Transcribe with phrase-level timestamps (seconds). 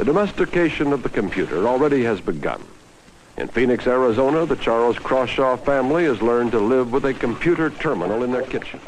[0.00, 2.66] The domestication of the computer already has begun.
[3.36, 8.22] In Phoenix, Arizona, the Charles Crawshaw family has learned to live with a computer terminal
[8.22, 8.80] in their kitchen.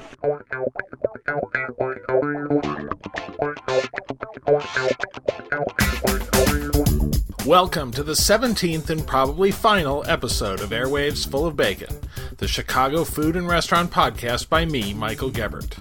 [7.44, 11.94] Welcome to the 17th and probably final episode of Airwaves Full of Bacon,
[12.38, 15.76] the Chicago food and restaurant podcast by me, Michael Gebert.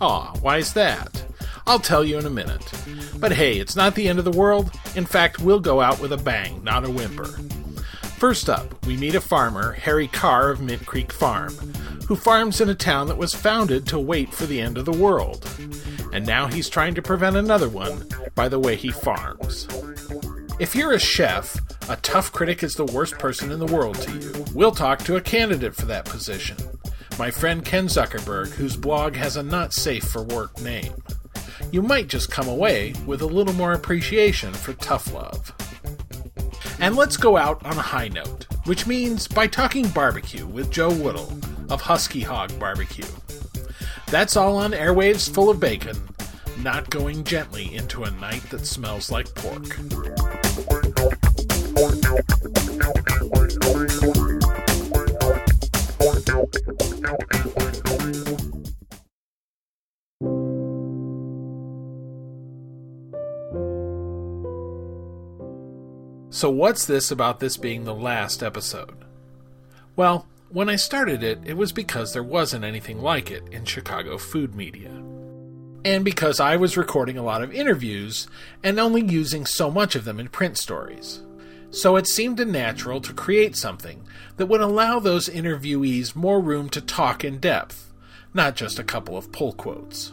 [0.00, 1.29] Aw, why is that?
[1.66, 2.72] I'll tell you in a minute.
[3.18, 4.70] But hey, it's not the end of the world.
[4.96, 7.28] In fact, we'll go out with a bang, not a whimper.
[8.20, 11.54] First up, we meet a farmer, Harry Carr of Mint Creek Farm,
[12.06, 14.92] who farms in a town that was founded to wait for the end of the
[14.92, 15.48] world.
[16.12, 19.66] And now he's trying to prevent another one by the way he farms.
[20.58, 21.56] If you're a chef,
[21.88, 24.44] a tough critic is the worst person in the world to you.
[24.54, 26.58] We'll talk to a candidate for that position.
[27.18, 30.92] My friend Ken Zuckerberg, whose blog has a not safe for work name.
[31.72, 35.52] You might just come away with a little more appreciation for tough love.
[36.80, 40.92] And let's go out on a high note, which means by talking barbecue with Joe
[40.92, 41.32] Woodall
[41.68, 43.04] of Husky Hog Barbecue.
[44.06, 45.96] That's all on airwaves full of bacon,
[46.58, 49.66] not going gently into a night that smells like pork.
[66.32, 69.04] So, what's this about this being the last episode?
[69.96, 74.16] Well, when I started it, it was because there wasn't anything like it in Chicago
[74.16, 74.90] food media.
[75.84, 78.28] And because I was recording a lot of interviews
[78.62, 81.20] and only using so much of them in print stories.
[81.72, 84.04] So it seemed natural to create something
[84.36, 87.92] that would allow those interviewees more room to talk in depth,
[88.32, 90.12] not just a couple of pull quotes.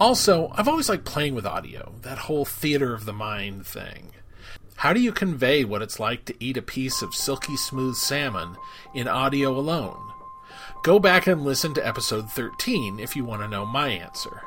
[0.00, 4.12] Also, I've always liked playing with audio, that whole theater of the mind thing.
[4.76, 8.58] How do you convey what it's like to eat a piece of silky smooth salmon
[8.92, 10.12] in audio alone?
[10.82, 14.42] Go back and listen to episode 13 if you want to know my answer.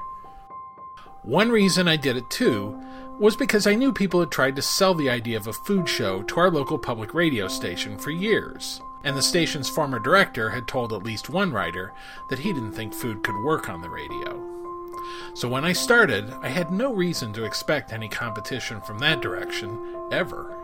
[1.23, 2.79] One reason I did it too
[3.19, 6.21] was because I knew people had tried to sell the idea of a food show
[6.21, 10.93] to our local public radio station for years, and the station's former director had told
[10.93, 11.91] at least one writer
[12.29, 14.48] that he didn't think food could work on the radio.
[15.33, 19.77] So when I started, I had no reason to expect any competition from that direction,
[20.11, 20.55] ever.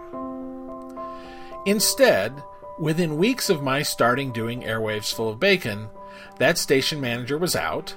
[1.65, 2.43] Instead,
[2.77, 5.89] within weeks of my starting doing Airwaves Full of Bacon,
[6.37, 7.95] that station manager was out,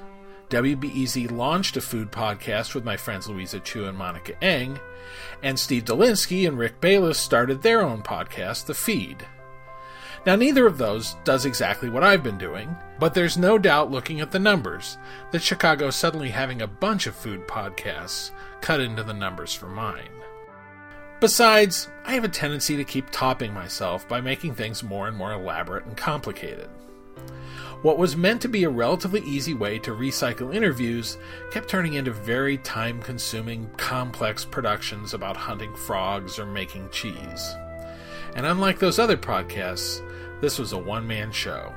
[0.51, 4.81] WBEZ launched a food podcast with my friends Louisa Chu and Monica Eng,
[5.43, 9.27] and Steve Dolinsky and Rick Bayless started their own podcast, The Feed.
[10.27, 14.21] Now, neither of those does exactly what I've been doing, but there's no doubt looking
[14.21, 14.99] at the numbers
[15.31, 18.31] that Chicago suddenly having a bunch of food podcasts
[18.61, 20.11] cut into the numbers for mine.
[21.21, 25.33] Besides, I have a tendency to keep topping myself by making things more and more
[25.33, 26.69] elaborate and complicated.
[27.83, 31.17] What was meant to be a relatively easy way to recycle interviews
[31.53, 37.55] kept turning into very time consuming, complex productions about hunting frogs or making cheese.
[38.35, 40.03] And unlike those other podcasts,
[40.41, 41.72] this was a one man show.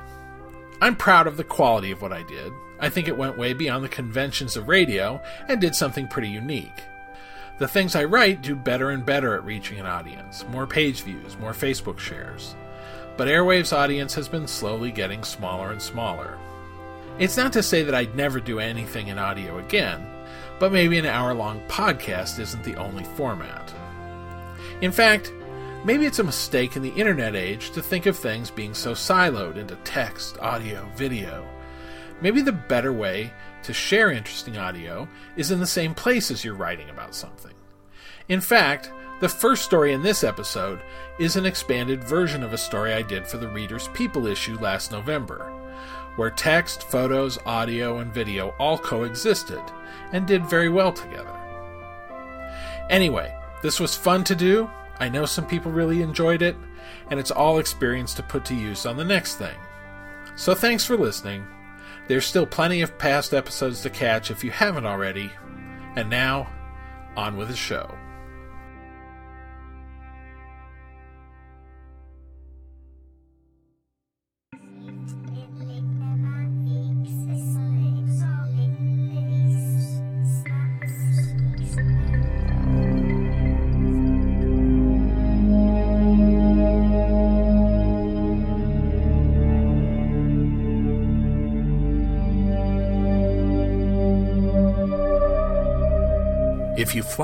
[0.80, 2.52] I'm proud of the quality of what I did.
[2.80, 6.82] I think it went way beyond the conventions of radio and did something pretty unique.
[7.58, 11.38] The things I write do better and better at reaching an audience more page views,
[11.38, 12.56] more Facebook shares.
[13.16, 16.38] But Airwave's audience has been slowly getting smaller and smaller.
[17.18, 20.04] It's not to say that I'd never do anything in audio again,
[20.58, 23.72] but maybe an hour long podcast isn't the only format.
[24.80, 25.32] In fact,
[25.84, 29.56] Maybe it's a mistake in the internet age to think of things being so siloed
[29.56, 31.44] into text, audio, video.
[32.20, 33.32] Maybe the better way
[33.64, 37.54] to share interesting audio is in the same place as you're writing about something.
[38.28, 40.80] In fact, the first story in this episode
[41.18, 44.92] is an expanded version of a story I did for the Reader's People issue last
[44.92, 45.50] November,
[46.14, 49.62] where text, photos, audio, and video all coexisted
[50.12, 51.36] and did very well together.
[52.88, 54.70] Anyway, this was fun to do,
[55.02, 56.54] I know some people really enjoyed it,
[57.10, 59.56] and it's all experience to put to use on the next thing.
[60.36, 61.44] So thanks for listening.
[62.06, 65.32] There's still plenty of past episodes to catch if you haven't already.
[65.96, 66.48] And now,
[67.16, 67.92] on with the show.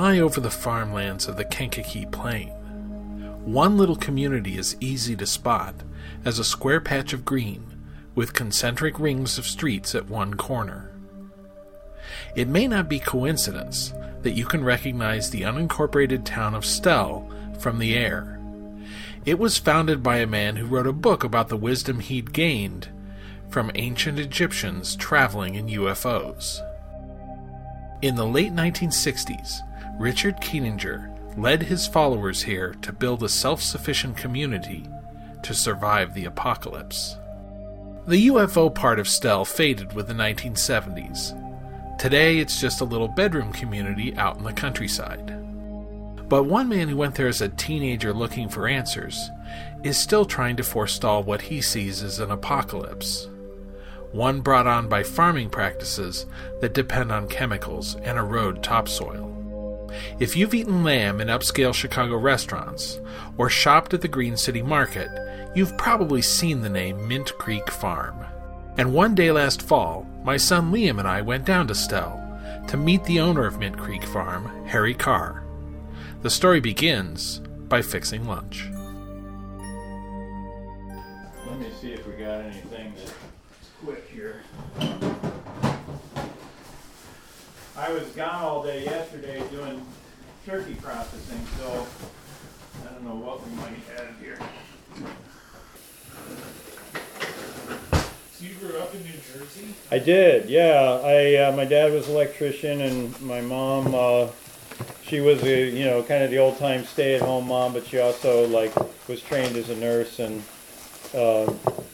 [0.08, 2.48] Fly over the farmlands of the Kankakee Plain,
[3.44, 5.74] one little community is easy to spot
[6.24, 7.84] as a square patch of green
[8.14, 10.90] with concentric rings of streets at one corner.
[12.34, 17.78] It may not be coincidence that you can recognize the unincorporated town of Stelle from
[17.78, 18.40] the air.
[19.26, 22.88] It was founded by a man who wrote a book about the wisdom he'd gained
[23.50, 26.62] from ancient Egyptians traveling in UFOs.
[28.00, 29.58] In the late 1960s,
[29.98, 34.88] Richard Kieninger led his followers here to build a self sufficient community
[35.42, 37.16] to survive the apocalypse.
[38.06, 41.98] The UFO part of Stelle faded with the 1970s.
[41.98, 45.34] Today, it's just a little bedroom community out in the countryside.
[46.28, 49.30] But one man who went there as a teenager looking for answers
[49.82, 53.28] is still trying to forestall what he sees as an apocalypse.
[54.12, 56.24] One brought on by farming practices
[56.60, 59.37] that depend on chemicals and erode topsoil.
[60.18, 63.00] If you've eaten lamb in upscale Chicago restaurants
[63.36, 65.08] or shopped at the Green City Market,
[65.54, 68.24] you've probably seen the name Mint Creek Farm.
[68.76, 72.76] And one day last fall, my son Liam and I went down to Stelle to
[72.76, 75.44] meet the owner of Mint Creek Farm, Harry Carr.
[76.22, 78.68] The story begins by fixing lunch.
[81.46, 83.14] Let me see if we got anything that's
[83.82, 84.42] quick here.
[87.78, 89.80] I was gone all day yesterday doing
[90.44, 91.86] turkey processing, so
[92.82, 94.36] I don't know what we might have here.
[98.32, 99.74] So you grew up in New Jersey?
[99.92, 101.00] I did, yeah.
[101.04, 104.26] I uh, my dad was an electrician, and my mom, uh,
[105.04, 107.86] she was a you know kind of the old time stay at home mom, but
[107.86, 108.74] she also like
[109.06, 110.42] was trained as a nurse, and
[111.14, 111.46] uh,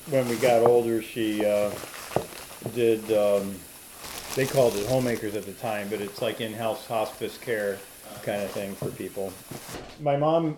[0.09, 1.71] when we got older, she uh,
[2.75, 3.13] did.
[3.13, 3.55] Um,
[4.35, 7.79] they called it homemakers at the time, but it's like in-house hospice care
[8.23, 9.33] kind of thing for people.
[10.01, 10.57] My mom,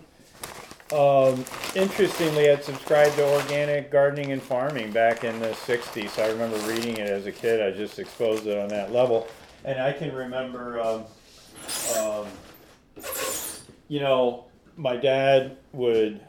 [0.91, 1.45] um,
[1.75, 6.09] interestingly, had subscribed to organic gardening and farming back in the '60s.
[6.09, 7.61] So I remember reading it as a kid.
[7.61, 9.27] I just exposed it on that level,
[9.63, 11.03] and I can remember, um,
[11.97, 12.25] um,
[13.87, 14.45] you know,
[14.75, 16.21] my dad would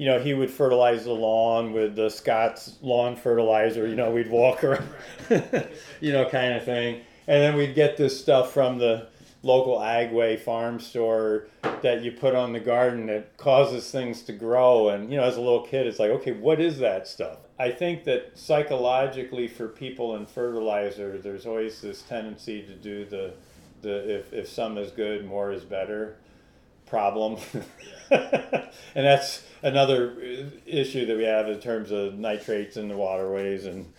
[0.00, 3.86] you know, he would fertilize the lawn with the Scott's lawn fertilizer.
[3.86, 4.88] You know, we'd walk around,
[6.00, 7.02] you know, kind of thing.
[7.28, 9.08] And then we'd get this stuff from the
[9.42, 11.48] local Agway farm store
[11.82, 14.88] that you put on the garden that causes things to grow.
[14.88, 17.36] And, you know, as a little kid, it's like, okay, what is that stuff?
[17.58, 23.34] I think that psychologically for people in fertilizer, there's always this tendency to do the,
[23.82, 26.16] the if, if some is good, more is better
[26.90, 27.38] problem.
[28.10, 33.92] and that's another issue that we have in terms of nitrates in the waterways and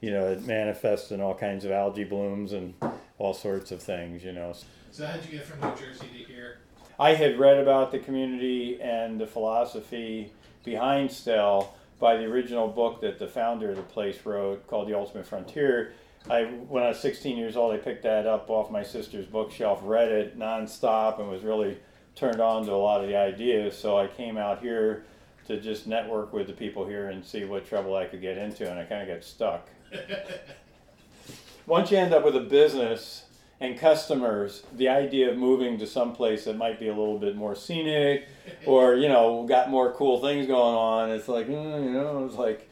[0.00, 2.74] you know it manifests in all kinds of algae blooms and
[3.18, 4.54] all sorts of things you know.
[4.92, 6.58] So how'd you get from new jersey to here?
[6.98, 10.32] I had read about the community and the philosophy
[10.64, 14.96] behind Stelle by the original book that the founder of the place wrote called the
[14.96, 15.92] ultimate frontier.
[16.28, 19.80] I, when I was 16 years old, I picked that up off my sister's bookshelf,
[19.82, 21.78] read it nonstop, and was really
[22.16, 23.76] turned on to a lot of the ideas.
[23.76, 25.04] So I came out here
[25.46, 28.68] to just network with the people here and see what trouble I could get into,
[28.68, 29.68] and I kind of got stuck.
[31.66, 33.24] Once you end up with a business
[33.60, 37.36] and customers, the idea of moving to some place that might be a little bit
[37.36, 38.26] more scenic
[38.66, 42.36] or, you know, got more cool things going on, it's like, mm, you know, it's
[42.36, 42.68] like,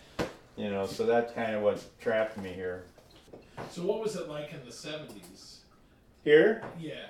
[0.56, 2.84] you know, so that's kind of what trapped me here.
[3.70, 5.58] So what was it like in the 70s?
[6.22, 6.62] Here?
[6.78, 7.06] Yeah.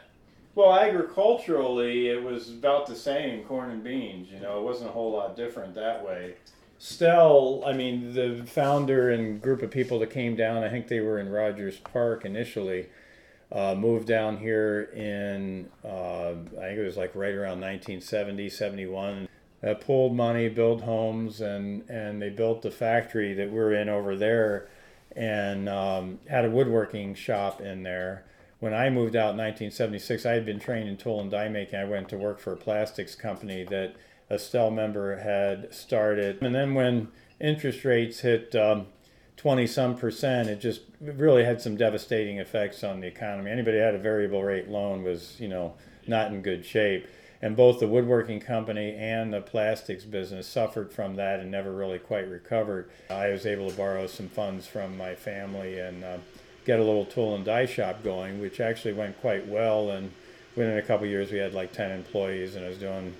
[0.54, 4.30] Well, agriculturally, it was about the same corn and beans.
[4.30, 6.34] You know, it wasn't a whole lot different that way.
[6.78, 11.00] Stelle, I mean, the founder and group of people that came down, I think they
[11.00, 12.86] were in Rogers Park initially,
[13.50, 19.28] uh, moved down here in, uh, I think it was like right around 1970, 71.
[19.62, 24.14] Uh, pulled money, built homes, and, and they built the factory that we're in over
[24.14, 24.68] there
[25.16, 28.24] and um, had a woodworking shop in there
[28.64, 31.78] when I moved out in 1976, I had been trained in tool and die making.
[31.78, 33.94] I went to work for a plastics company that
[34.30, 36.40] a Stelle member had started.
[36.40, 38.86] And then when interest rates hit um,
[39.36, 43.50] 20 some percent, it just really had some devastating effects on the economy.
[43.50, 45.74] Anybody had a variable rate loan was, you know,
[46.06, 47.06] not in good shape.
[47.42, 51.98] And both the woodworking company and the plastics business suffered from that and never really
[51.98, 52.88] quite recovered.
[53.10, 56.16] I was able to borrow some funds from my family and uh,
[56.64, 59.90] get a little tool and die shop going, which actually went quite well.
[59.90, 60.12] And
[60.56, 63.14] within a couple years, we had like 10 employees, and I was doing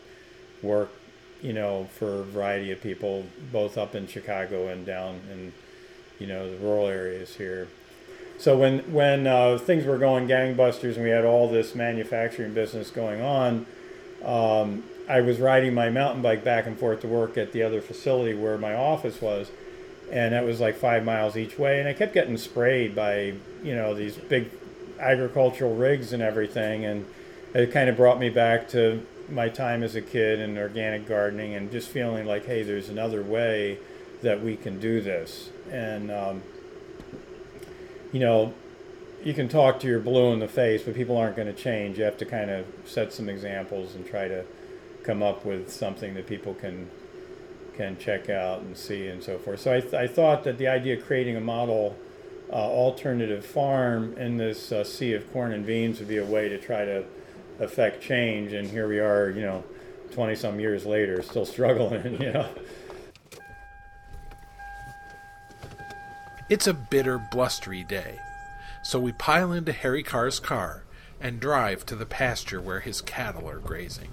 [0.63, 0.91] work,
[1.43, 5.53] you know, for a variety of people, both up in Chicago and down in,
[6.19, 7.69] you know, the rural areas here.
[8.39, 12.91] so when when uh, things were going gangbusters and we had all this manufacturing business
[12.91, 13.67] going on,
[14.25, 17.83] um, I was riding my mountain bike back and forth to work at the other
[17.83, 19.51] facility where my office was,
[20.11, 21.81] and that was like five miles each way.
[21.81, 24.51] And I kept getting sprayed by you know these big
[24.99, 27.07] agricultural rigs and everything, and
[27.55, 31.55] it kind of brought me back to my time as a kid and organic gardening
[31.55, 33.79] and just feeling like, hey, there's another way
[34.23, 35.51] that we can do this.
[35.71, 36.43] And um,
[38.13, 38.55] you know,
[39.25, 41.99] you can talk to your blue in the face, but people aren't going to change.
[41.99, 44.45] You have to kind of set some examples and try to
[45.03, 46.91] come up with something that people can
[47.77, 49.61] can check out and see and so forth.
[49.61, 51.97] So I, th- I thought that the idea of creating a model
[52.51, 56.49] uh, alternative farm in this uh, sea of corn and beans would be a way
[56.49, 57.05] to try to
[57.59, 58.53] affect change.
[58.53, 59.65] And here we are, you know,
[60.13, 62.49] 20 some years later, still struggling, you know.
[66.51, 68.19] It's a bitter, blustery day,
[68.83, 70.85] so we pile into Harry Carr's car
[71.19, 74.11] and drive to the pasture where his cattle are grazing.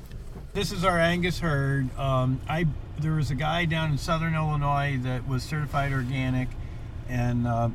[0.53, 1.97] This is our Angus herd.
[1.97, 2.65] Um, I
[2.99, 6.49] there was a guy down in Southern Illinois that was certified organic,
[7.07, 7.69] and uh,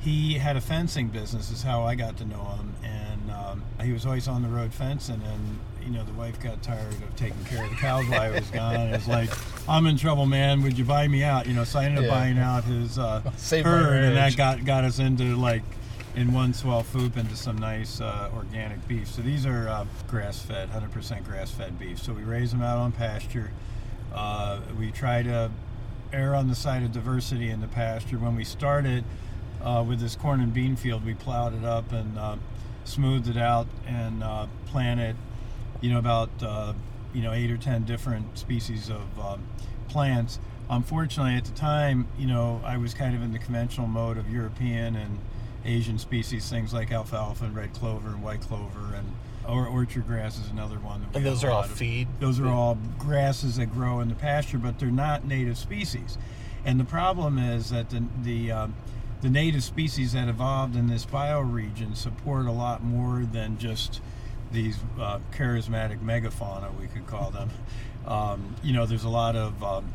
[0.00, 1.50] he had a fencing business.
[1.50, 4.72] Is how I got to know him, and um, he was always on the road
[4.72, 5.20] fencing.
[5.22, 8.30] And you know, the wife got tired of taking care of the cows while I
[8.30, 8.76] was gone.
[8.76, 9.28] And it's like,
[9.68, 10.62] I'm in trouble, man.
[10.62, 11.46] Would you buy me out?
[11.46, 12.10] You know, so I ended up Yeah.
[12.10, 13.20] buying out his uh,
[13.50, 15.62] herd, and that got got us into like
[16.16, 19.08] in one swell foop into some nice uh, organic beef.
[19.08, 22.00] So these are uh, grass fed, 100% grass fed beef.
[22.00, 23.50] So we raise them out on pasture.
[24.14, 25.50] Uh, we try to
[26.12, 28.18] err on the side of diversity in the pasture.
[28.18, 29.04] When we started
[29.62, 32.36] uh, with this corn and bean field, we plowed it up and uh,
[32.84, 35.16] smoothed it out and uh, planted,
[35.80, 36.30] you know, about
[37.12, 39.42] you know eight or ten different species of um,
[39.88, 40.38] plants.
[40.70, 44.30] Unfortunately, at the time, you know, I was kind of in the conventional mode of
[44.30, 45.18] European and
[45.64, 49.12] Asian species, things like alfalfa and red clover and white clover and
[49.48, 51.06] or orchard grass is another one.
[51.14, 51.70] And those are all of.
[51.70, 52.08] feed?
[52.18, 56.16] Those are all grasses that grow in the pasture, but they're not native species.
[56.64, 58.74] And the problem is that the the um,
[59.20, 64.00] the native species that evolved in this bioregion support a lot more than just
[64.52, 67.50] these uh, charismatic megafauna, we could call them.
[68.06, 69.92] Um, you know, there's a lot of um,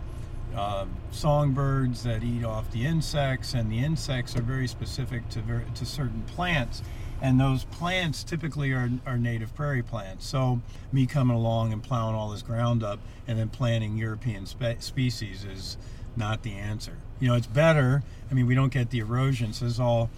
[0.56, 5.66] uh, songbirds that eat off the insects, and the insects are very specific to ver-
[5.76, 6.82] to certain plants,
[7.22, 10.26] and those plants typically are, are native prairie plants.
[10.26, 14.80] So me coming along and plowing all this ground up and then planting European spe-
[14.80, 15.78] species is
[16.16, 16.98] not the answer.
[17.20, 18.04] You know, it's better.
[18.32, 19.54] I mean, we don't get the erosion.
[19.54, 20.10] So it's all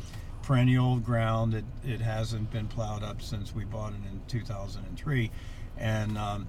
[0.43, 1.53] perennial ground.
[1.53, 5.31] It, it hasn't been plowed up since we bought it in 2003,
[5.77, 6.47] and um,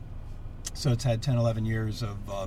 [0.74, 2.46] so it's had 10, 11 years of, uh,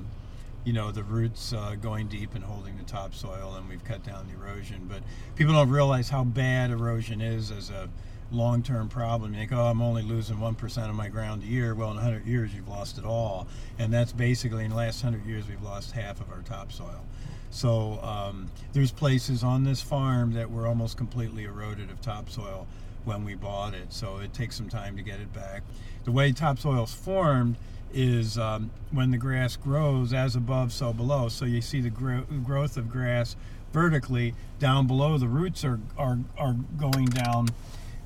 [0.66, 4.26] you know, the roots uh, going deep and holding the topsoil, and we've cut down
[4.26, 4.86] the erosion.
[4.88, 5.00] But
[5.36, 7.88] people don't realize how bad erosion is as a
[8.32, 9.32] long-term problem.
[9.32, 11.72] You think, oh, I'm only losing one percent of my ground a year.
[11.76, 13.46] Well, in 100 years, you've lost it all,
[13.78, 17.04] and that's basically in the last 100 years, we've lost half of our topsoil.
[17.50, 22.66] So um, there's places on this farm that were almost completely eroded of topsoil
[23.04, 23.92] when we bought it.
[23.92, 25.62] So it takes some time to get it back.
[26.04, 27.56] The way topsoil's formed
[27.92, 31.28] is um, when the grass grows as above, so below.
[31.28, 33.36] So you see the gro- growth of grass
[33.72, 35.18] vertically down below.
[35.18, 37.48] The roots are are, are going down,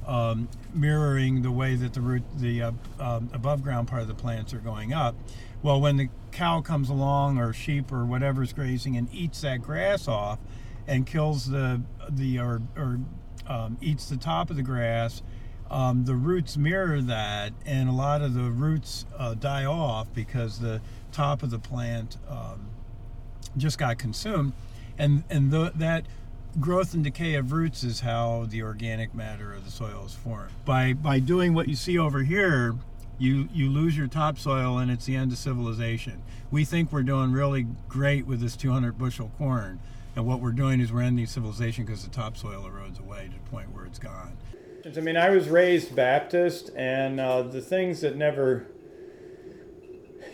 [0.07, 4.15] um, mirroring the way that the root the uh, um, above ground part of the
[4.15, 5.15] plants are going up.
[5.63, 10.09] Well, when the cow comes along or sheep or whatever's grazing and eats that grass
[10.09, 10.39] off
[10.87, 12.99] and kills the the or or
[13.47, 15.23] um, eats the top of the grass,
[15.71, 20.59] um, the roots mirror that, and a lot of the roots uh, die off because
[20.59, 20.81] the
[21.13, 22.69] top of the plant um,
[23.57, 24.53] just got consumed,
[24.99, 26.07] and and the, that
[26.59, 30.51] growth and decay of roots is how the organic matter of the soil is formed.
[30.65, 32.75] By by doing what you see over here,
[33.19, 36.23] you you lose your topsoil, and it's the end of civilization.
[36.51, 39.79] We think we're doing really great with this 200 bushel corn,
[40.17, 43.51] and what we're doing is we're ending civilization because the topsoil erodes away to the
[43.51, 44.37] point where it's gone.
[44.85, 48.67] I mean, I was raised Baptist, and uh, the things that never,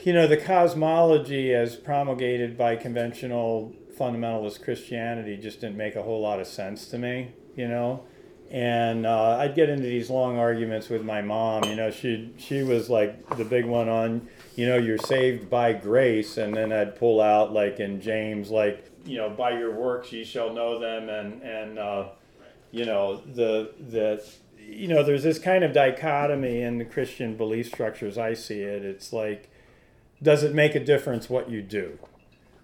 [0.05, 6.21] you know, the cosmology as promulgated by conventional fundamentalist Christianity just didn't make a whole
[6.21, 8.05] lot of sense to me, you know.
[8.49, 11.65] And uh, I'd get into these long arguments with my mom.
[11.65, 15.73] You know, she she was like the big one on, you know, you're saved by
[15.73, 20.12] grace, and then I'd pull out like in James, like you know, by your works
[20.12, 22.09] ye shall know them, and and uh,
[22.76, 24.25] you know the the
[24.59, 28.85] you know there's this kind of dichotomy in the christian belief structures i see it
[28.85, 29.49] it's like
[30.23, 31.99] does it make a difference what you do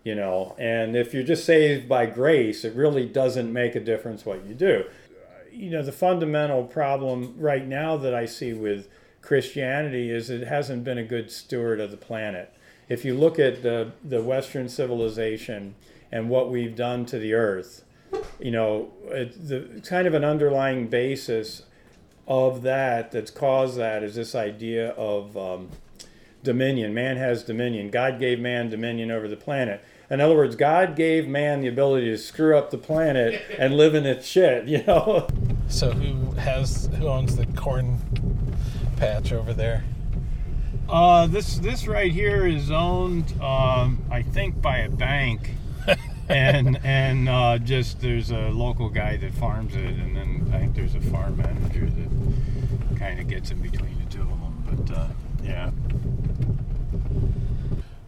[0.05, 0.55] you know.
[0.59, 4.55] And if you're just saved by grace, it really doesn't make a difference what you
[4.55, 4.85] do.
[5.53, 8.89] You know, the fundamental problem right now that I see with
[9.21, 12.53] Christianity is it hasn't been a good steward of the planet.
[12.89, 15.75] If you look at the, the Western civilization
[16.11, 17.85] and what we've done to the earth,
[18.41, 21.63] you know, it, the kind of an underlying basis
[22.27, 25.69] of that that's caused that is this idea of um,
[26.43, 26.95] dominion.
[26.95, 27.91] Man has dominion.
[27.91, 29.85] God gave man dominion over the planet.
[30.11, 33.95] In other words, God gave man the ability to screw up the planet and live
[33.95, 35.27] in its shit, you know?
[35.69, 37.99] So who has who owns the corn
[38.97, 39.85] patch over there?
[40.89, 45.53] Uh, this this right here is owned, um, I think, by a bank,
[46.33, 50.75] and and uh, just there's a local guy that farms it, and then I think
[50.75, 54.85] there's a farm manager that kind of gets in between the two of them.
[54.87, 55.09] But uh,
[55.43, 55.71] yeah.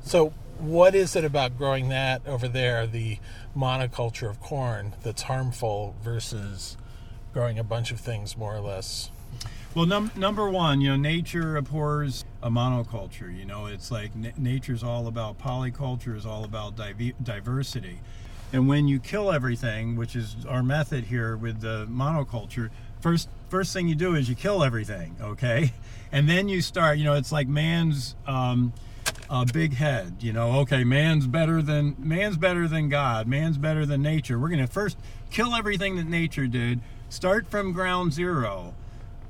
[0.02, 3.18] So what is it about growing that over there, the
[3.56, 6.76] monoculture of corn, that's harmful versus
[7.32, 9.10] growing a bunch of things more or less?
[9.74, 13.36] Well, num- number one, you know, nature abhors a monoculture.
[13.36, 17.98] You know, it's like n- nature's all about polyculture, is all about div- diversity.
[18.52, 22.70] And when you kill everything, which is our method here with the monoculture,
[23.00, 25.72] first first thing you do is you kill everything, okay?
[26.12, 26.98] And then you start.
[26.98, 28.14] You know, it's like man's.
[28.24, 28.72] Um,
[29.30, 30.16] a big head.
[30.20, 33.26] You know, okay, man's better than man's better than God.
[33.26, 34.38] Man's better than nature.
[34.38, 34.96] We're going to first
[35.30, 36.80] kill everything that nature did.
[37.08, 38.74] Start from ground zero.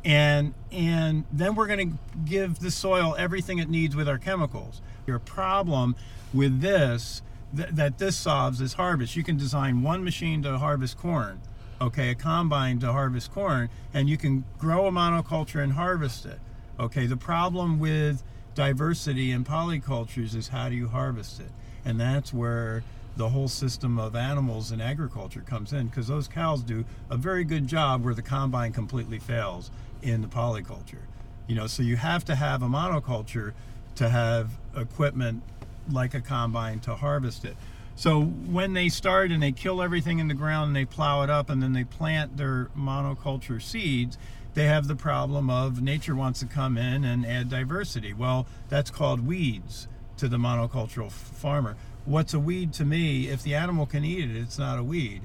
[0.04, 4.82] And and then we're going to give the soil everything it needs with our chemicals.
[5.06, 5.96] Your problem
[6.32, 7.22] with this
[7.56, 9.16] th- that this solves is harvest.
[9.16, 11.40] You can design one machine to harvest corn,
[11.80, 16.40] okay, a combine to harvest corn, and you can grow a monoculture and harvest it.
[16.78, 18.22] Okay, the problem with
[18.54, 21.50] diversity in polycultures is how do you harvest it?
[21.84, 22.82] And that's where
[23.16, 27.44] the whole system of animals in agriculture comes in because those cows do a very
[27.44, 29.70] good job where the combine completely fails
[30.04, 31.02] in the polyculture.
[31.46, 33.52] You know, so you have to have a monoculture
[33.96, 35.42] to have equipment
[35.90, 37.56] like a combine to harvest it.
[37.96, 41.30] So when they start and they kill everything in the ground and they plow it
[41.30, 44.18] up and then they plant their monoculture seeds,
[44.54, 48.12] they have the problem of nature wants to come in and add diversity.
[48.12, 51.76] Well, that's called weeds to the monocultural farmer.
[52.04, 53.28] What's a weed to me?
[53.28, 55.22] If the animal can eat it, it's not a weed.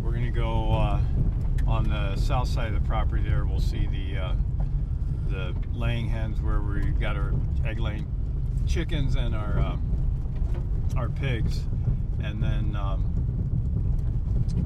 [0.00, 1.00] We're going to go uh,
[1.68, 3.44] on the south side of the property there.
[3.44, 4.34] We'll see the uh,
[5.28, 8.06] the laying hens where we got our egg laying
[8.66, 9.82] chickens and our um,
[10.96, 11.60] our pigs,
[12.22, 13.04] and then um,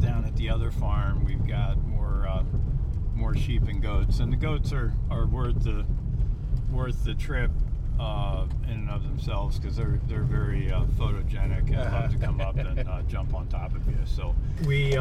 [0.00, 2.44] down at the other farm we've got more uh,
[3.14, 5.84] more sheep and goats, and the goats are, are worth the
[6.70, 7.50] worth the trip
[8.00, 12.40] uh, in and of themselves because they're they're very uh, photogenic and love to come
[12.40, 13.98] up and uh, jump on top of you.
[14.06, 14.34] So
[14.66, 14.96] we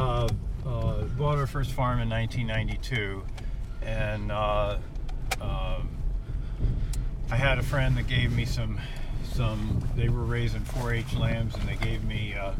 [0.66, 3.24] uh, uh, bought our first farm in 1992,
[3.82, 4.78] and uh,
[5.42, 5.90] um,
[7.30, 8.80] I had a friend that gave me some
[9.34, 9.88] some.
[9.96, 12.54] They were raising 4-H lambs, and they gave me uh,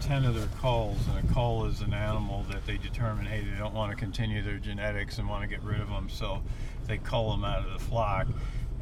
[0.00, 3.58] 10 of their culls, and a cull is an animal that they determine, hey, they
[3.58, 6.42] don't want to continue their genetics and want to get rid of them, so
[6.86, 8.26] they cull them out of the flock.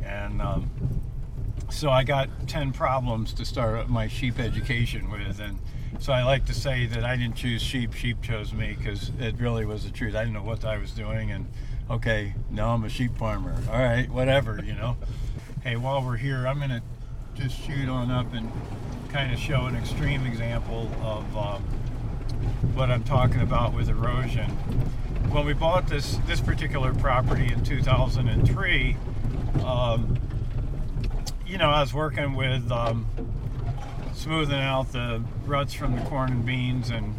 [0.04, 0.70] And um,
[1.70, 5.58] so I got 10 problems to start my sheep education with, and
[5.98, 9.38] so I like to say that I didn't choose sheep, sheep chose me, because it
[9.38, 10.14] really was the truth.
[10.14, 11.46] I didn't know what I was doing, and
[11.90, 13.54] okay, now I'm a sheep farmer.
[13.70, 14.96] All right, whatever, you know.
[15.62, 16.82] Hey, while we're here, I'm going to
[17.34, 18.52] just shoot on up and
[19.08, 21.62] kind of show an extreme example of um,
[22.74, 24.48] what I'm talking about with erosion.
[25.30, 28.96] When we bought this this particular property in 2003,
[29.64, 30.18] um,
[31.46, 33.06] you know, I was working with um,
[34.26, 37.14] smoothing out the ruts from the corn and beans and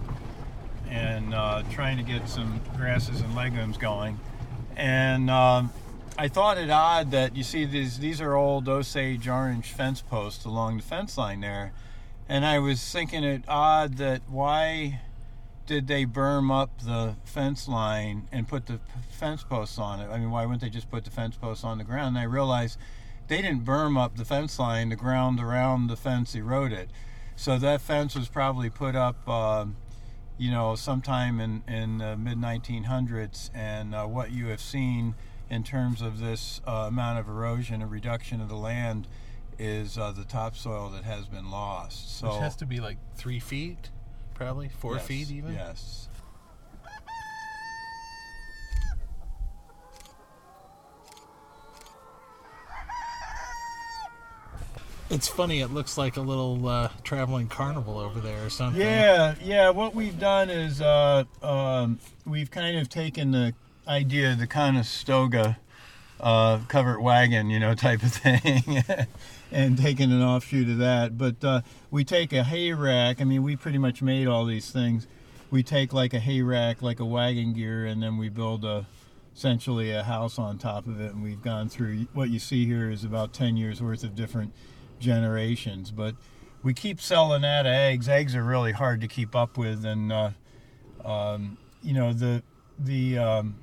[0.89, 4.19] and uh, trying to get some grasses and legumes going.
[4.75, 5.71] And um,
[6.17, 10.43] I thought it odd that you see these these are old Osage orange fence posts
[10.43, 11.71] along the fence line there,
[12.27, 14.99] and I was thinking it odd that why
[15.65, 20.09] did they berm up the fence line and put the fence posts on it?
[20.09, 22.17] I mean, why wouldn't they just put the fence posts on the ground?
[22.17, 22.77] And I realized
[23.27, 26.91] they didn't berm up the fence line; the ground around the fence eroded.
[27.35, 29.17] So that fence was probably put up.
[29.27, 29.65] Uh,
[30.37, 35.15] you know, sometime in, in the mid 1900s, and uh, what you have seen
[35.49, 39.07] in terms of this uh, amount of erosion and reduction of the land
[39.57, 42.19] is uh, the topsoil that has been lost.
[42.19, 43.89] So Which has to be like three feet,
[44.33, 45.53] probably four yes, feet even.
[45.53, 46.09] Yes.
[55.09, 55.61] It's funny.
[55.61, 58.81] It looks like a little uh, traveling carnival over there or something.
[58.81, 59.69] Yeah, yeah.
[59.69, 63.53] What we've done is uh, um, we've kind of taken the
[63.87, 65.57] idea of the Conestoga
[66.19, 68.83] uh, covered wagon, you know, type of thing,
[69.49, 71.17] and taken an offshoot of that.
[71.17, 73.21] But uh, we take a hay rack.
[73.21, 75.07] I mean, we pretty much made all these things.
[75.49, 78.85] We take like a hay rack, like a wagon gear, and then we build a
[79.33, 81.13] essentially a house on top of it.
[81.13, 84.51] And we've gone through what you see here is about 10 years worth of different
[84.99, 85.91] generations.
[85.91, 86.15] But
[86.63, 88.09] we keep selling out of eggs.
[88.09, 90.31] Eggs are really hard to keep up with, and uh,
[91.05, 92.43] um, you know the
[92.79, 93.55] the um,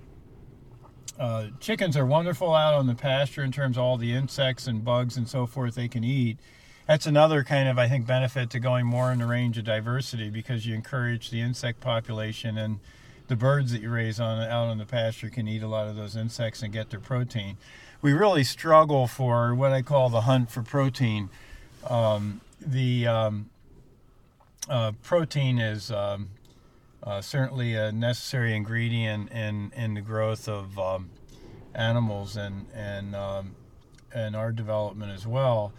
[1.18, 4.84] uh, chickens are wonderful out on the pasture in terms of all the insects and
[4.84, 6.38] bugs and so forth they can eat.
[6.86, 10.30] That's another kind of I think benefit to going more in the range of diversity
[10.30, 12.80] because you encourage the insect population and
[13.28, 15.96] the birds that you raise on out on the pasture can eat a lot of
[15.96, 17.56] those insects and get their protein.
[18.04, 21.30] We really struggle for what I call the hunt for protein.
[21.88, 23.48] Um, the um,
[24.68, 26.28] uh, protein is um,
[27.02, 31.08] uh, certainly a necessary ingredient in, in the growth of um,
[31.74, 33.54] animals and and um,
[34.12, 35.72] and our development as well.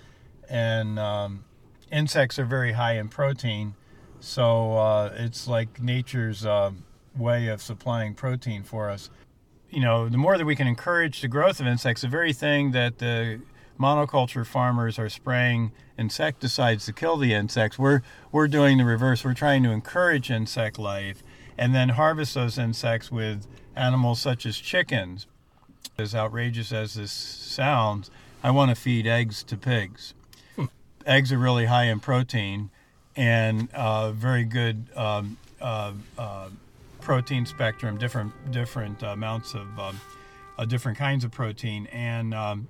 [0.49, 1.43] And um,
[1.91, 3.75] insects are very high in protein,
[4.19, 6.43] so uh, it's like nature's
[7.15, 9.11] way of supplying protein for us.
[9.69, 12.71] You know, the more that we can encourage the growth of insects, the very thing
[12.71, 13.41] that the
[13.79, 18.01] monoculture farmers are spraying insecticides to kill the insects, we're
[18.31, 19.23] we're doing the reverse.
[19.23, 21.23] We're trying to encourage insect life
[21.57, 25.27] and then harvest those insects with animals such as chickens.
[25.97, 28.11] As outrageous as this sounds,
[28.43, 30.13] I want to feed eggs to pigs.
[30.55, 30.65] Hmm.
[31.05, 32.69] Eggs are really high in protein
[33.15, 36.49] and uh, very good um, uh, uh,
[37.05, 40.01] protein spectrum, different different amounts of um,
[40.57, 42.67] uh, different kinds of protein, and um,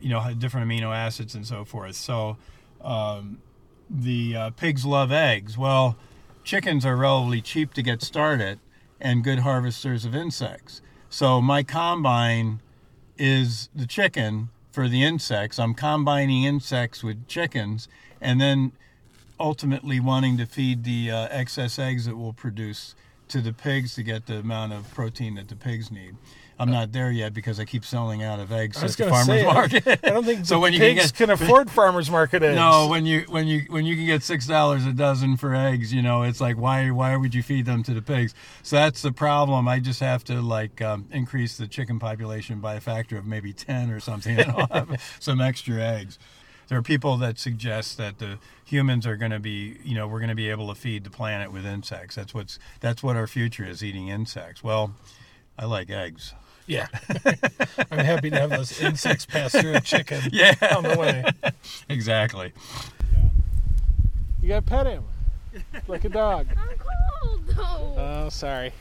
[0.00, 1.94] you know different amino acids and so forth.
[1.94, 2.36] So
[2.82, 3.38] um,
[3.88, 5.56] the uh, pigs love eggs.
[5.56, 5.96] Well,
[6.42, 8.58] chickens are relatively cheap to get started
[9.00, 10.82] and good harvesters of insects.
[11.08, 12.60] So my combine
[13.16, 15.58] is the chicken for the insects.
[15.60, 17.86] I'm combining insects with chickens,
[18.20, 18.72] and then
[19.38, 22.96] ultimately wanting to feed the uh, excess eggs that will produce
[23.32, 26.16] to the pigs to get the amount of protein that the pigs need.
[26.58, 29.44] I'm not there yet because I keep selling out of eggs at the farmers say,
[29.44, 29.86] market.
[30.04, 30.60] I don't think so.
[30.60, 32.54] when you pigs can, get, can afford farmers market eggs.
[32.54, 35.92] No, when you when you when you can get six dollars a dozen for eggs,
[35.92, 38.34] you know, it's like why why would you feed them to the pigs?
[38.62, 39.66] So that's the problem.
[39.66, 43.52] I just have to like um, increase the chicken population by a factor of maybe
[43.52, 46.18] ten or something, and I'll have some extra eggs
[46.72, 50.20] there are people that suggest that the humans are going to be, you know, we're
[50.20, 52.14] going to be able to feed the planet with insects.
[52.16, 54.64] That's what's that's what our future is, eating insects.
[54.64, 54.94] Well,
[55.58, 56.32] I like eggs.
[56.66, 56.86] Yeah,
[57.90, 60.22] I'm happy to have those insects pass through a chicken.
[60.32, 61.24] Yeah, on the way.
[61.90, 62.54] exactly.
[64.40, 65.04] You got to pet him
[65.88, 66.46] like a dog.
[66.56, 67.94] I'm cold though.
[67.98, 68.72] Oh, sorry.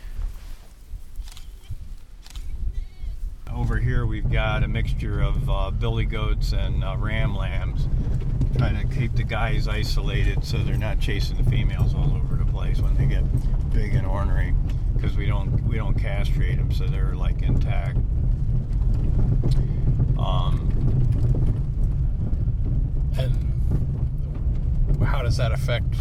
[3.56, 7.88] Over here we've got a mixture of uh, billy goats and uh, ram lambs,
[8.58, 12.52] trying to keep the guys isolated so they're not chasing the females all over the
[12.52, 13.24] place when they get
[13.74, 14.56] big and ornery,
[14.96, 17.98] because we don't we don't castrate them, so they're like intact.
[20.18, 20.70] Um,
[23.18, 25.96] and how does that affect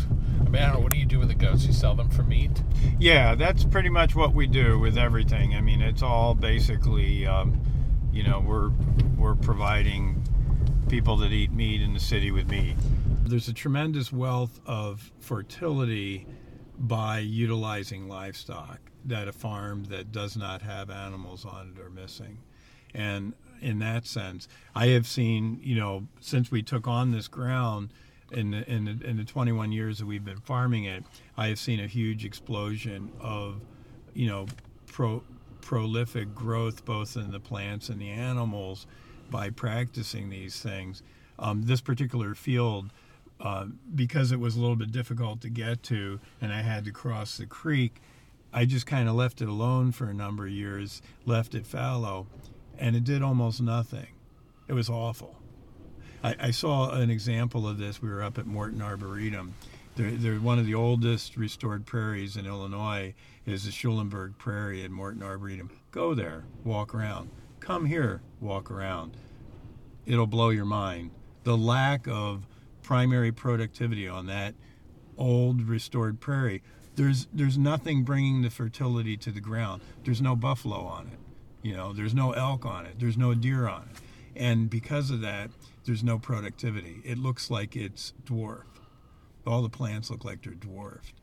[0.50, 0.80] mean, I don't know.
[0.80, 1.64] What do you do with the goats?
[1.64, 2.62] You sell them for meat?
[2.98, 5.54] Yeah, that's pretty much what we do with everything.
[5.54, 7.60] I mean, it's all basically, um,
[8.12, 8.70] you know, we're
[9.16, 10.22] we're providing
[10.88, 12.74] people that eat meat in the city with meat.
[13.24, 16.26] There's a tremendous wealth of fertility
[16.76, 22.38] by utilizing livestock that a farm that does not have animals on it are missing.
[22.92, 27.90] And in that sense, I have seen, you know, since we took on this ground,
[28.32, 31.04] in the, in the, in the 21 years that we've been farming it,
[31.36, 33.60] I have seen a huge explosion of,
[34.14, 34.46] you know,
[34.86, 35.22] pro,
[35.60, 38.86] prolific growth both in the plants and the animals
[39.30, 41.02] by practicing these things.
[41.38, 42.90] Um, this particular field,
[43.40, 46.92] uh, because it was a little bit difficult to get to, and I had to
[46.92, 48.00] cross the creek,
[48.52, 52.26] I just kind of left it alone for a number of years, left it fallow,
[52.78, 54.08] and it did almost nothing.
[54.68, 55.39] It was awful.
[56.22, 58.02] I, I, saw an example of this.
[58.02, 59.54] We were up at Morton Arboretum.
[59.96, 63.14] They're, they're, one of the oldest restored prairies in Illinois
[63.46, 65.70] is the Schulenberg Prairie at Morton Arboretum.
[65.90, 67.30] Go there, walk around.
[67.60, 69.16] Come here, walk around.
[70.06, 71.10] It'll blow your mind.
[71.44, 72.46] The lack of
[72.82, 74.54] primary productivity on that
[75.16, 76.62] old restored prairie.
[76.96, 79.82] There's there's nothing bringing the fertility to the ground.
[80.04, 81.18] There's no buffalo on it.
[81.62, 82.98] You know, there's no elk on it.
[82.98, 84.00] There's no deer on it
[84.34, 85.50] And because of that,
[85.84, 87.00] there's no productivity.
[87.04, 88.80] It looks like it's dwarfed.
[89.46, 91.14] All the plants look like they're dwarfed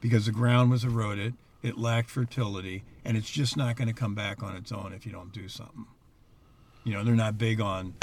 [0.00, 4.14] because the ground was eroded, it lacked fertility, and it's just not going to come
[4.14, 5.86] back on its own if you don't do something.
[6.84, 7.94] You know, they're not big on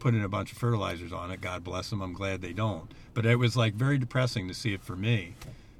[0.00, 1.40] putting a bunch of fertilizers on it.
[1.40, 2.02] God bless them.
[2.02, 2.90] I'm glad they don't.
[3.12, 5.34] But it was like very depressing to see it for me,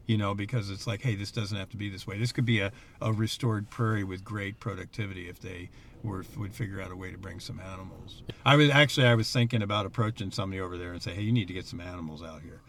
[0.06, 2.18] you know, because it's like, hey, this doesn't have to be this way.
[2.18, 2.70] This could be a,
[3.00, 5.70] a restored prairie with great productivity if they
[6.04, 8.22] were would figure out a way to bring some animals.
[8.44, 11.32] I was actually I was thinking about approaching somebody over there and say, hey, you
[11.32, 12.60] need to get some animals out here.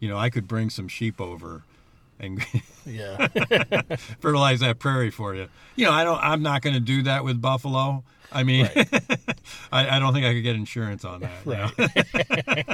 [0.00, 1.62] You know, I could bring some sheep over
[2.20, 2.40] and
[2.86, 3.26] Yeah.
[4.20, 5.48] fertilize that prairie for you.
[5.76, 6.18] You know, I don't.
[6.22, 8.04] I'm not going to do that with buffalo.
[8.32, 8.68] I mean,
[9.72, 11.46] I, I don't think I could get insurance on that.
[11.46, 12.73] you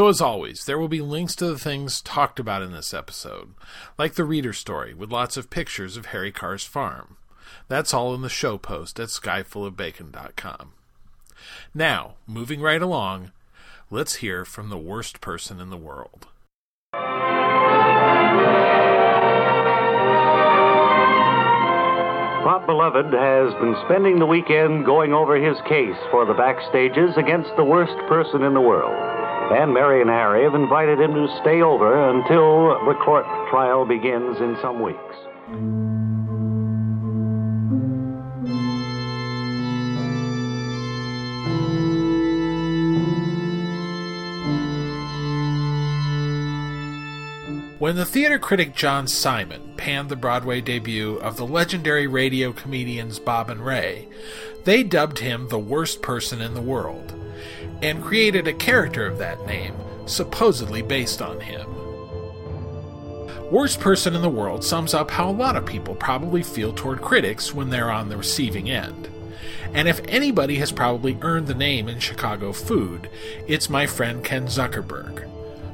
[0.00, 3.52] So, as always, there will be links to the things talked about in this episode,
[3.98, 7.18] like the reader story with lots of pictures of Harry Carr's farm.
[7.68, 10.72] That's all in the show post at skyfullofbacon.com.
[11.74, 13.32] Now, moving right along,
[13.90, 16.28] let's hear from the worst person in the world.
[22.42, 27.54] Pop Beloved has been spending the weekend going over his case for the Backstayges against
[27.58, 29.09] the worst person in the world.
[29.50, 34.38] And Mary and Harry have invited him to stay over until the court trial begins
[34.38, 34.96] in some weeks.
[47.80, 53.18] When the theater critic John Simon panned the Broadway debut of the legendary radio comedians
[53.18, 54.06] Bob and Ray,
[54.64, 57.14] they dubbed him the worst person in the world,
[57.82, 59.74] and created a character of that name,
[60.06, 61.66] supposedly based on him.
[63.50, 67.02] Worst person in the world sums up how a lot of people probably feel toward
[67.02, 69.08] critics when they're on the receiving end.
[69.74, 73.08] And if anybody has probably earned the name in Chicago food,
[73.46, 75.30] it's my friend Ken Zuckerberg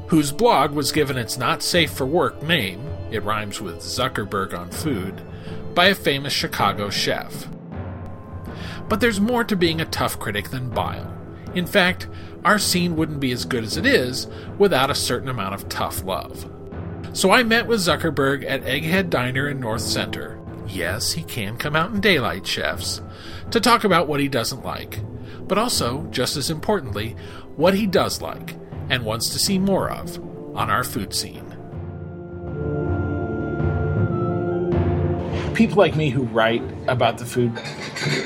[0.09, 4.71] whose blog was given its not safe for work name, it rhymes with Zuckerberg on
[4.71, 5.21] food,
[5.75, 7.49] by a famous Chicago chef.
[8.89, 11.13] But there's more to being a tough critic than bile.
[11.57, 12.07] In fact,
[12.45, 14.27] our scene wouldn't be as good as it is
[14.59, 16.49] without a certain amount of tough love.
[17.15, 20.39] So I met with Zuckerberg at Egghead Diner in North Center.
[20.69, 23.01] Yes, he can come out in daylight, chefs,
[23.51, 25.01] to talk about what he doesn't like,
[25.49, 27.17] but also, just as importantly,
[27.57, 28.55] what he does like
[28.91, 30.19] and wants to see more of
[30.55, 31.43] on our food scene.
[35.55, 37.59] People like me who write about the food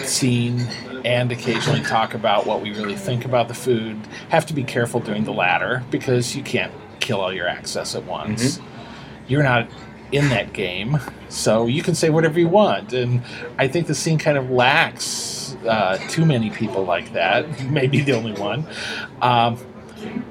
[0.05, 0.67] scene
[1.05, 5.01] and occasionally talk about what we really think about the food have to be careful
[5.01, 8.61] doing the latter because you can't kill all your access at once.
[9.27, 9.69] You're not
[10.13, 12.93] in that game, so you can say whatever you want.
[12.93, 13.23] And
[13.59, 17.65] I think the scene kind of lacks uh, too many people like that.
[17.71, 18.67] Maybe the only one.
[19.23, 19.59] Um,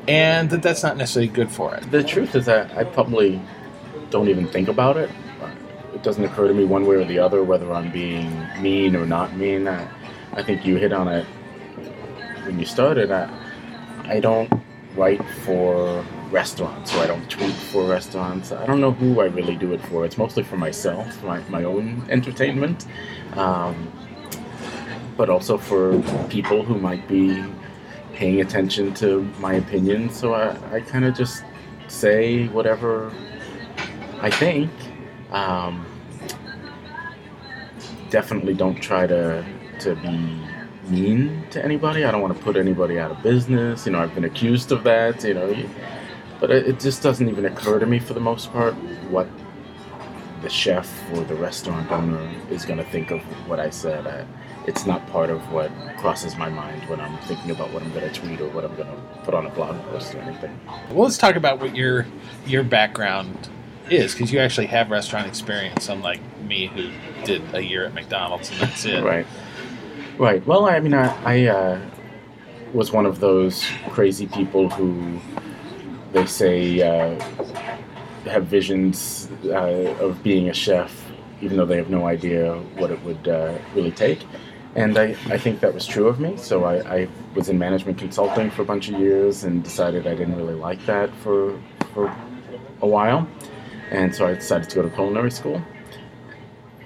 [0.07, 1.89] and that that's not necessarily good for it.
[1.91, 3.41] The truth is that I probably
[4.09, 5.09] don't even think about it.
[5.93, 9.05] It doesn't occur to me one way or the other whether I'm being mean or
[9.05, 9.67] not mean.
[9.67, 9.87] I,
[10.39, 11.25] I think you hit on it
[12.45, 13.11] when you started.
[13.11, 13.29] I,
[14.05, 14.49] I don't
[14.95, 18.53] write for restaurants or I don't tweet for restaurants.
[18.53, 20.05] I don't know who I really do it for.
[20.05, 22.87] It's mostly for myself, my, my own entertainment,
[23.33, 23.91] um,
[25.17, 27.43] but also for people who might be
[28.13, 30.09] paying attention to my opinion.
[30.09, 31.43] So I, I kind of just
[31.89, 33.11] say whatever
[34.21, 34.71] I think.
[35.31, 35.85] Um,
[38.09, 39.45] definitely don't try to
[39.81, 40.41] to be
[40.89, 42.03] mean to anybody.
[42.03, 43.85] I don't want to put anybody out of business.
[43.85, 45.23] You know, I've been accused of that.
[45.23, 45.69] You know,
[46.39, 48.73] but it, just doesn't even occur to me for the most part
[49.09, 49.27] what
[50.41, 54.07] the chef or the restaurant owner is going to think of what I said.
[54.07, 54.25] I,
[54.65, 58.09] it's not part of what crosses my mind when I'm thinking about what I'm going
[58.09, 60.57] to tweet or what I'm going to put on a blog post or anything.
[60.89, 62.05] Well, let's talk about what your
[62.45, 63.49] your background
[63.89, 66.91] is, because you actually have restaurant experience, unlike me, who
[67.25, 69.03] did a year at McDonald's and that's it.
[69.03, 69.25] Right.
[70.19, 70.45] Right.
[70.45, 71.81] Well, I mean, I, I uh,
[72.73, 75.17] was one of those crazy people who
[76.11, 77.17] they say uh,
[78.25, 81.05] have visions uh, of being a chef,
[81.39, 84.19] even though they have no idea what it would uh, really take.
[84.75, 86.35] And I, I think that was true of me.
[86.35, 90.15] So I, I was in management consulting for a bunch of years and decided I
[90.15, 91.57] didn't really like that for,
[91.93, 92.13] for
[92.81, 93.25] a while.
[93.89, 95.63] And so I decided to go to culinary school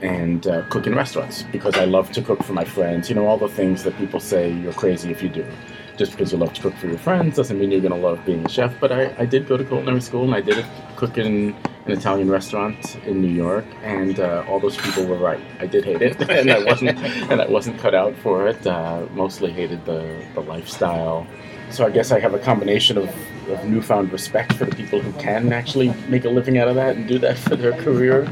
[0.04, 3.10] and uh, cook in restaurants because I love to cook for my friends.
[3.10, 5.46] You know, all the things that people say you're crazy if you do.
[5.96, 8.24] Just because you love to cook for your friends doesn't mean you're going to love
[8.26, 8.78] being a chef.
[8.80, 10.66] But I, I did go to culinary school and I did
[10.98, 15.42] cook in an Italian restaurant in New York, and uh, all those people were right.
[15.60, 18.66] I did hate it, and I wasn't and I wasn't cut out for it.
[18.66, 21.28] Uh, mostly hated the, the lifestyle.
[21.70, 23.10] So I guess I have a combination of,
[23.50, 26.96] of newfound respect for the people who can actually make a living out of that
[26.96, 28.28] and do that for their career,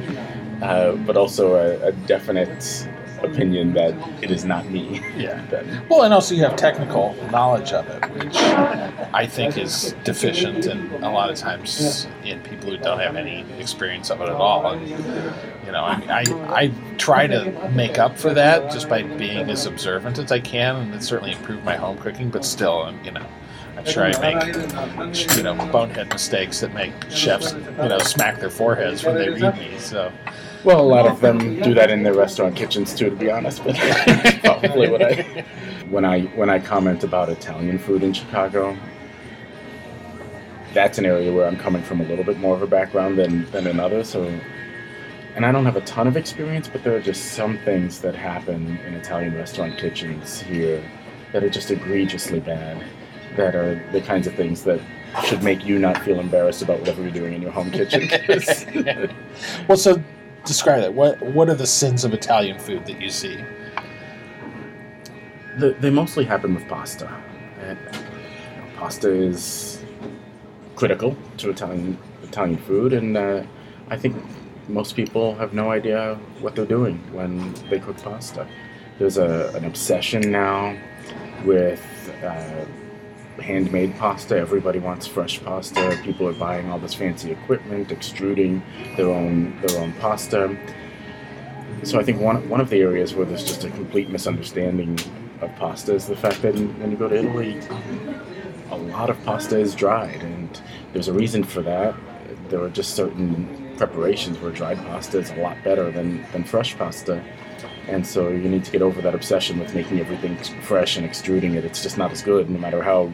[0.62, 2.88] uh, but also a, a, definite
[3.24, 3.94] opinion that
[4.24, 5.02] it is not me.
[5.16, 5.82] Yeah.
[5.90, 10.92] well, and also you have technical knowledge of it, which I think is deficient, and
[11.04, 14.68] a lot of times in people who don't have any experience of it at all.
[14.72, 19.50] And you know, I, I, I try to make up for that just by being
[19.50, 22.30] as observant as I can, and it certainly improved my home cooking.
[22.30, 23.26] But still, you know.
[23.78, 28.52] I'm sure I make, you know, bonehead mistakes that make chefs, you know, smack their
[28.52, 29.80] foreheads when they read me.
[29.80, 30.12] So,
[30.64, 33.64] well, a lot of them do that in their restaurant kitchens too, to be honest.
[33.64, 33.76] But
[34.44, 35.22] probably what I
[35.90, 38.78] when I when I comment about Italian food in Chicago,
[40.74, 43.50] that's an area where I'm coming from a little bit more of a background than
[43.52, 44.10] than in others.
[44.10, 44.24] So,
[45.36, 48.16] and I don't have a ton of experience, but there are just some things that
[48.16, 50.84] happen in Italian restaurant kitchens here
[51.34, 52.84] that are just egregiously bad.
[53.38, 54.82] That are the kinds of things that
[55.26, 58.10] should make you not feel embarrassed about whatever you're doing in your home kitchen.
[59.68, 60.02] well, so
[60.46, 60.94] describe that.
[60.94, 63.38] What What are the sins of Italian food that you see?
[65.58, 67.10] The, they mostly happen with pasta.
[67.60, 67.78] And,
[68.78, 69.84] pasta is
[70.76, 73.44] critical to Italian Italian food, and uh,
[73.90, 74.16] I think
[74.68, 78.48] most people have no idea what they're doing when they cook pasta.
[78.98, 80.78] There's a, an obsession now
[81.46, 81.84] with
[82.24, 82.66] uh,
[83.40, 84.38] handmade pasta.
[84.38, 86.00] Everybody wants fresh pasta.
[86.04, 88.62] People are buying all this fancy equipment, extruding
[88.98, 90.58] their own their own pasta.
[91.84, 95.00] So I think one one of the areas where there's just a complete misunderstanding
[95.42, 97.60] of pasta is the fact that when you go to Italy,
[98.70, 100.62] a lot of pasta is dried, and
[100.94, 101.96] there's a reason for that.
[102.50, 106.78] There are just certain preparations where dried pasta is a lot better than, than fresh
[106.78, 107.24] pasta.
[107.88, 111.56] And so you need to get over that obsession with making everything fresh and extruding
[111.56, 111.66] it.
[111.66, 113.12] It's just not as good, no matter how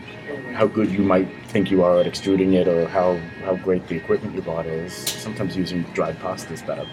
[0.53, 3.95] how good you might think you are at extruding it or how, how great the
[3.95, 4.91] equipment you bought is.
[4.91, 6.87] Sometimes using dried pasta is better.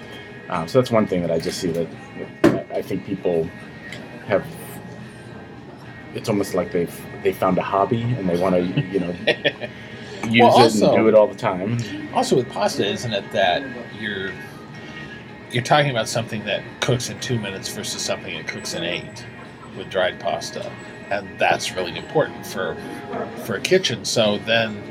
[0.51, 1.89] Um, so that's one thing that I just see that
[2.71, 3.49] I think people
[4.27, 4.47] have.
[6.15, 9.11] It's almost like they've they found a hobby and they want to you know
[10.29, 11.79] use well, also, it and do it all the time.
[12.13, 13.63] Also with pasta, isn't it that
[13.99, 14.31] you're
[15.55, 19.25] you're talking about something that cooks in two minutes versus something that cooks in eight
[19.77, 20.71] with dried pasta,
[21.11, 22.77] and that's really important for
[23.45, 24.05] for a kitchen.
[24.05, 24.83] So then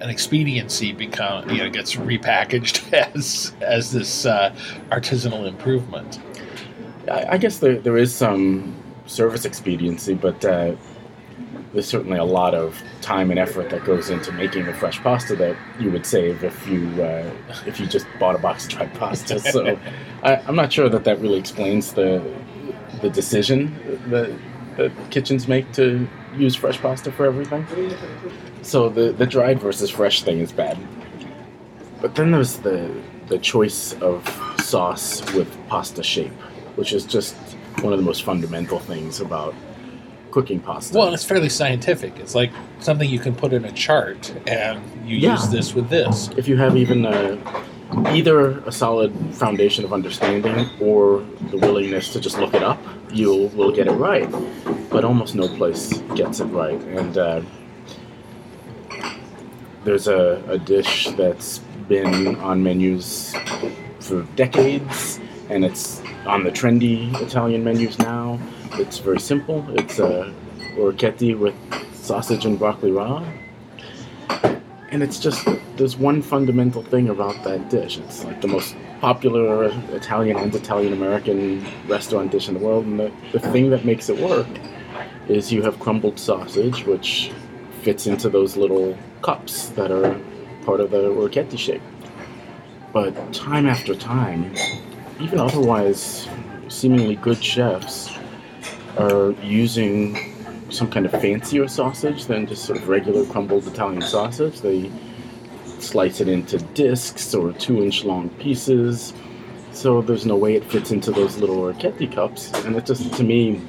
[0.00, 4.54] an expediency become you know gets repackaged as as this uh,
[4.90, 6.20] artisanal improvement.
[7.10, 10.76] I, I guess there there is some service expediency, but uh,
[11.72, 15.34] there's certainly a lot of time and effort that goes into making the fresh pasta
[15.36, 17.30] that you would save if you uh,
[17.66, 19.38] if you just bought a box of dried pasta.
[19.40, 19.78] So
[20.22, 22.22] I, am not sure that that really explains the
[23.00, 24.36] the decision that
[24.76, 27.66] that kitchens make to use fresh pasta for everything.
[28.62, 30.78] So the the dried versus fresh thing is bad.
[32.00, 32.94] But then there's the
[33.28, 34.28] the choice of
[34.60, 36.32] sauce with pasta shape,
[36.76, 37.34] which is just
[37.80, 39.54] one of the most fundamental things about
[40.32, 40.98] cooking pasta.
[40.98, 42.18] Well, it's fairly scientific.
[42.18, 45.32] It's like something you can put in a chart, and you yeah.
[45.32, 46.30] use this with this.
[46.36, 47.38] If you have even a,
[48.08, 52.80] either a solid foundation of understanding or the willingness to just look it up,
[53.12, 54.30] you will get it right.
[54.90, 57.42] But almost no place gets it right, and uh,
[59.84, 63.34] there's a, a dish that's been on menus
[64.00, 68.38] for decades, and it's on the trendy Italian menus now
[68.74, 69.64] it's very simple.
[69.78, 70.32] It's uh,
[70.76, 71.54] with
[71.94, 73.38] sausage and broccoli rabe.
[74.90, 75.46] And it's just,
[75.76, 77.98] there's one fundamental thing about that dish.
[77.98, 79.64] It's like the most popular
[79.94, 82.84] Italian and Italian American restaurant dish in the world.
[82.84, 84.46] And the, the thing that makes it work
[85.28, 87.32] is you have crumbled sausage, which
[87.82, 90.20] fits into those little cups that are
[90.64, 91.82] part of the orecchiette shape.
[92.92, 94.54] But time after time,
[95.20, 96.28] even otherwise
[96.68, 98.10] seemingly good chefs
[98.98, 100.16] are using
[100.70, 104.60] some kind of fancier sausage than just sort of regular crumbled Italian sausage.
[104.60, 104.90] They
[105.78, 109.12] slice it into discs or two inch long pieces.
[109.72, 112.52] So there's no way it fits into those little orecchiette cups.
[112.64, 113.60] And it's just, to me,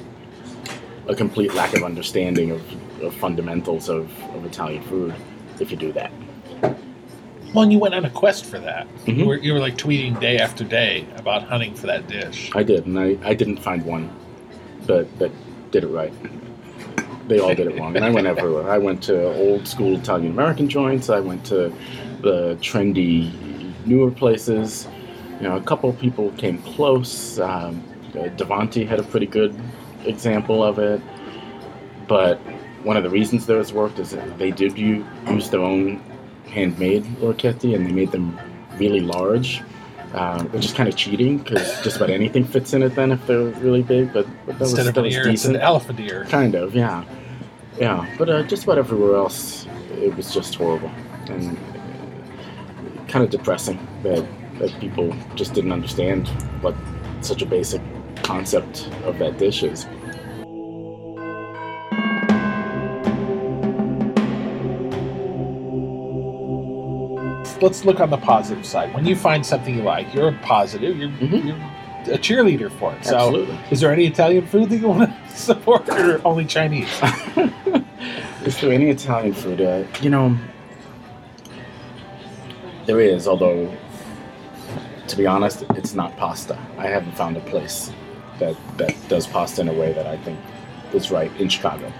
[1.08, 5.14] a complete lack of understanding of, of fundamentals of, of Italian food
[5.60, 6.10] if you do that.
[7.54, 8.86] Well, and you went on a quest for that.
[9.06, 9.26] You, Mhm.
[9.26, 12.50] were, you were like tweeting day after day about hunting for that dish.
[12.54, 14.10] I did, and I, I didn't find one
[14.86, 15.30] that, that
[15.70, 16.12] did it right.
[17.28, 18.70] They all did it wrong, and I went everywhere.
[18.70, 21.08] I went to old school Italian American joints.
[21.08, 21.72] I went to
[22.20, 23.32] the trendy,
[23.86, 24.86] newer places.
[25.40, 27.38] You know, a couple people came close.
[27.38, 27.82] Um,
[28.12, 29.58] Davanti had a pretty good
[30.04, 31.00] example of it,
[32.06, 32.36] but
[32.82, 36.02] one of the reasons theirs worked is that they did use their own
[36.46, 38.38] handmade orecchiette, and they made them
[38.78, 39.62] really large.
[40.14, 43.26] Um, which is kind of cheating because just about anything fits in it then if
[43.26, 44.12] they're really big.
[44.12, 45.64] But, but that was, Instead of that an was ear, it's an decent.
[45.64, 46.24] elephant ear.
[46.26, 47.04] Kind of, yeah,
[47.80, 48.14] yeah.
[48.16, 49.66] But uh, just about everywhere else,
[49.98, 50.90] it was just horrible
[51.28, 51.58] and
[53.08, 54.24] kind of depressing that
[54.58, 56.28] that people just didn't understand
[56.62, 56.76] what
[57.20, 57.82] such a basic
[58.22, 59.84] concept of that dish is.
[67.60, 68.92] Let's look on the positive side.
[68.94, 70.96] When you find something you like, you're a positive.
[70.98, 71.44] You're, Mhm.
[72.06, 73.04] you're a cheerleader for it.
[73.04, 73.58] So, Absolutely.
[73.70, 76.88] is there any Italian food that you want to support, or only Chinese?
[78.44, 79.62] Is there any Italian food?
[79.62, 80.36] Uh, you know,
[82.84, 83.74] there is, although,
[85.08, 86.58] to be honest, it's not pasta.
[86.76, 87.90] I haven't found a place
[88.38, 90.38] that, that does pasta in a way that I think
[90.92, 91.90] is right in Chicago.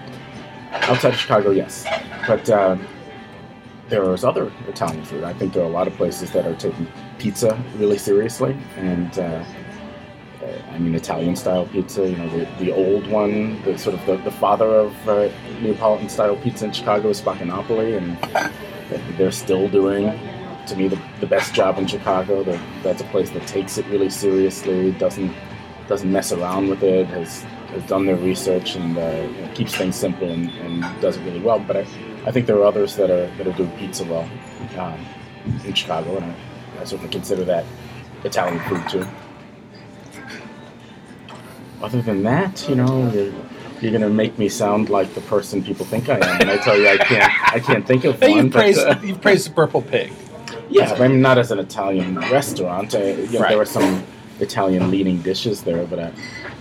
[0.71, 1.87] Outside of Chicago, yes.
[2.27, 2.77] But uh,
[3.89, 5.23] there is other Italian food.
[5.23, 6.87] I think there are a lot of places that are taking
[7.19, 8.57] pizza really seriously.
[8.77, 9.45] And, uh,
[10.41, 14.05] uh, I mean, Italian style pizza, you know, the, the old one, the sort of
[14.05, 15.29] the, the father of uh,
[15.61, 20.19] Neapolitan style pizza in Chicago is Spaccanapoli, and they're still doing,
[20.67, 22.43] to me, the, the best job in Chicago.
[22.43, 25.33] That that's a place that takes it really seriously, doesn't
[25.87, 30.29] doesn't mess around with it, has has done their research and uh, keeps things simple
[30.29, 31.59] and, and does it really well.
[31.59, 31.87] But I,
[32.25, 34.29] I think there are others that are that are doing pizza well
[34.77, 35.05] um,
[35.63, 36.35] in Chicago, and I,
[36.81, 37.65] I certainly consider that
[38.23, 39.07] Italian food too
[41.85, 43.33] other than that, you know, you're,
[43.79, 46.77] you're gonna make me sound like the person people think I am, and I tell
[46.77, 48.31] you, I can't, I can't think of one.
[48.31, 50.11] you but, praised uh, you praised the purple pig.
[50.69, 52.95] yeah, I mean, not as an Italian restaurant.
[52.95, 53.49] I, you know, Right.
[53.49, 54.03] There are some
[54.39, 56.11] Italian leading dishes there, but I,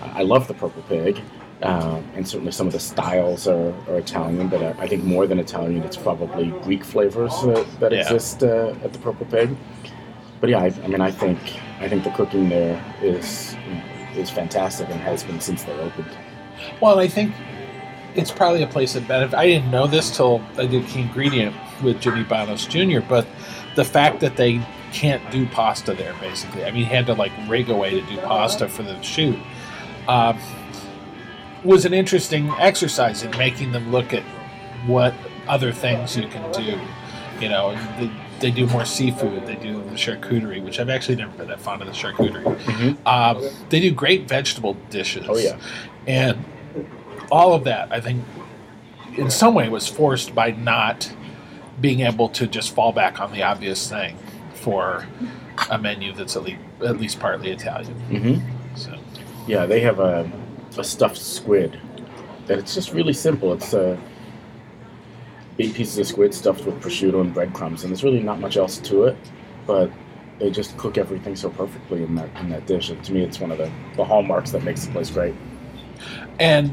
[0.02, 1.20] I love the purple pig,
[1.62, 4.48] uh, and certainly some of the styles are, are Italian.
[4.48, 8.00] But I, I think more than Italian, it's probably Greek flavors uh, that Yeah.
[8.02, 9.56] exist uh, at the purple pig.
[10.40, 11.38] But yeah, I, I mean, I think
[11.80, 13.56] I think the cooking there is
[14.14, 16.10] is fantastic and has been since they opened.
[16.80, 17.34] Well, I think
[18.14, 19.34] it's probably a place that benefit.
[19.36, 23.00] I didn't know this till I did Key Ingredient with Jimmy Bannos Jr.
[23.08, 23.26] But
[23.74, 24.60] the fact that they
[24.92, 28.16] can't do pasta there, basically, I mean, he had to like rig away to do
[28.18, 29.36] pasta for the shoot,
[30.06, 30.38] um,
[31.64, 34.22] was an interesting exercise in making them look at
[34.86, 35.14] what
[35.48, 36.78] other things you can do.
[37.40, 38.10] You know, they,
[38.40, 39.46] they do more seafood.
[39.46, 42.96] They do the charcuterie, which I've actually never been that fond of the charcuterie.
[43.06, 45.26] Um, they do great vegetable dishes.
[45.28, 45.58] Oh, yeah.
[46.06, 46.44] and
[47.30, 48.24] all of that, I think,
[49.16, 51.10] in some way, was forced by not
[51.80, 54.16] being able to just fall back on the obvious thing
[54.54, 55.06] for
[55.70, 57.94] a menu that's at least at least partly Italian.
[58.10, 58.76] Mm-hmm.
[58.76, 58.98] So
[59.46, 60.30] Yeah, they have a,
[60.78, 61.78] a stuffed squid
[62.46, 63.52] that it's just really simple.
[63.52, 63.96] It's uh,
[65.58, 68.78] eight pieces of squid stuffed with prosciutto and breadcrumbs, and there's really not much else
[68.78, 69.16] to it,
[69.66, 69.90] but
[70.38, 72.90] they just cook everything so perfectly in that in that dish.
[72.90, 75.34] And to me, it's one of the, the hallmarks that makes the place great.
[76.38, 76.72] and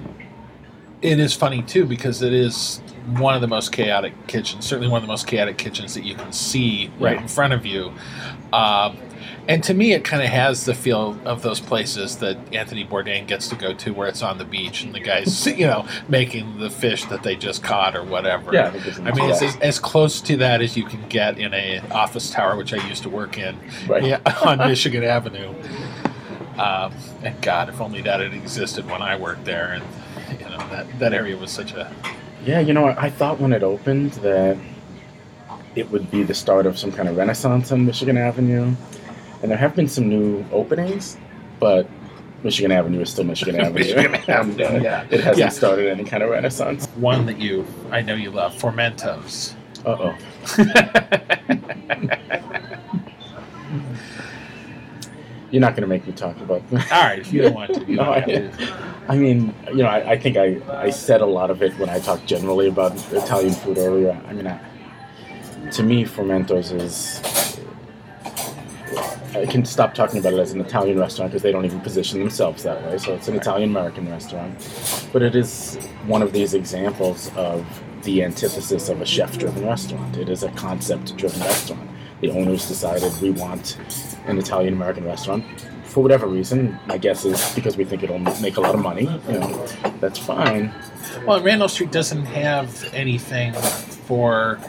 [1.02, 2.78] it is funny too because it is
[3.18, 6.14] one of the most chaotic kitchens, certainly one of the most chaotic kitchens that you
[6.14, 7.22] can see right Yeah.
[7.24, 7.91] in front of you.
[8.54, 8.97] Um,
[9.47, 13.28] and to me, it kind of has the feel of those places that Anthony Bourdain
[13.28, 16.59] gets to go to, where it's on the beach and the guys, you know, making
[16.59, 18.53] the fish that they just caught or whatever.
[18.53, 21.07] Yeah, I think it's I mean, it's as, as close to that as you can
[21.09, 23.57] get in a office tower, which I used to work in,
[23.88, 24.03] Right.
[24.03, 25.53] yeah, on Michigan Avenue.
[26.57, 26.93] Um,
[27.24, 30.99] and God, if only that had existed when I worked there, and you know that
[30.99, 31.91] that area was such a
[32.45, 34.57] Yeah, you know, I thought when it opened that
[35.76, 38.76] it would be the start of some kind of renaissance on Michigan Avenue.
[39.42, 41.18] And there have been some new openings,
[41.60, 41.88] but
[42.44, 43.74] Michigan Avenue is still Michigan Avenue.
[43.80, 45.06] Michigan Avenue, And, uh, yeah.
[45.10, 45.50] It hasn't Yeah.
[45.50, 46.88] started any kind of renaissance.
[46.96, 49.56] one that you I know you love, Formento's.
[49.86, 50.16] Uh oh.
[55.52, 57.82] You're not going to make me talk about All right, if you don't want to,
[57.86, 58.52] you No, don't I, to.
[59.10, 61.89] I mean, you know, I, I think I, I said a lot of it when
[61.89, 64.18] I talked generally about Italian food earlier.
[64.28, 64.60] I mean, I,
[65.72, 67.22] to me, Formento's is.
[69.34, 72.20] I can stop talking about it as an Italian restaurant because they don't even position
[72.20, 72.98] themselves that way.
[72.98, 74.56] So it's an Italian American restaurant.
[75.14, 75.76] But it is
[76.06, 77.66] one of these examples of
[78.04, 80.18] the antithesis of a chef driven restaurant.
[80.18, 81.89] It is a concept driven restaurant.
[82.22, 83.78] The owners decided we want
[84.26, 85.44] an Italian American restaurant.
[85.86, 89.04] For whatever reason, my guess is because we think it'll make a lot of money.
[89.28, 89.68] You know,
[90.00, 90.74] that's fine.
[91.26, 94.60] Well, Randolph Street doesn't have anything for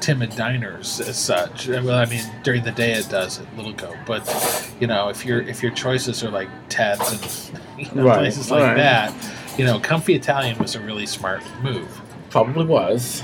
[0.00, 1.68] timid diners as such.
[1.68, 5.24] Well, I mean, during the day it does at Little Goat, but you know, if
[5.24, 8.76] your if your choices are like Ted's and you know, Right, places like right.
[8.76, 9.14] that,
[9.58, 12.00] you know, Comfy Italian was a really smart move.
[12.30, 13.22] Probably was.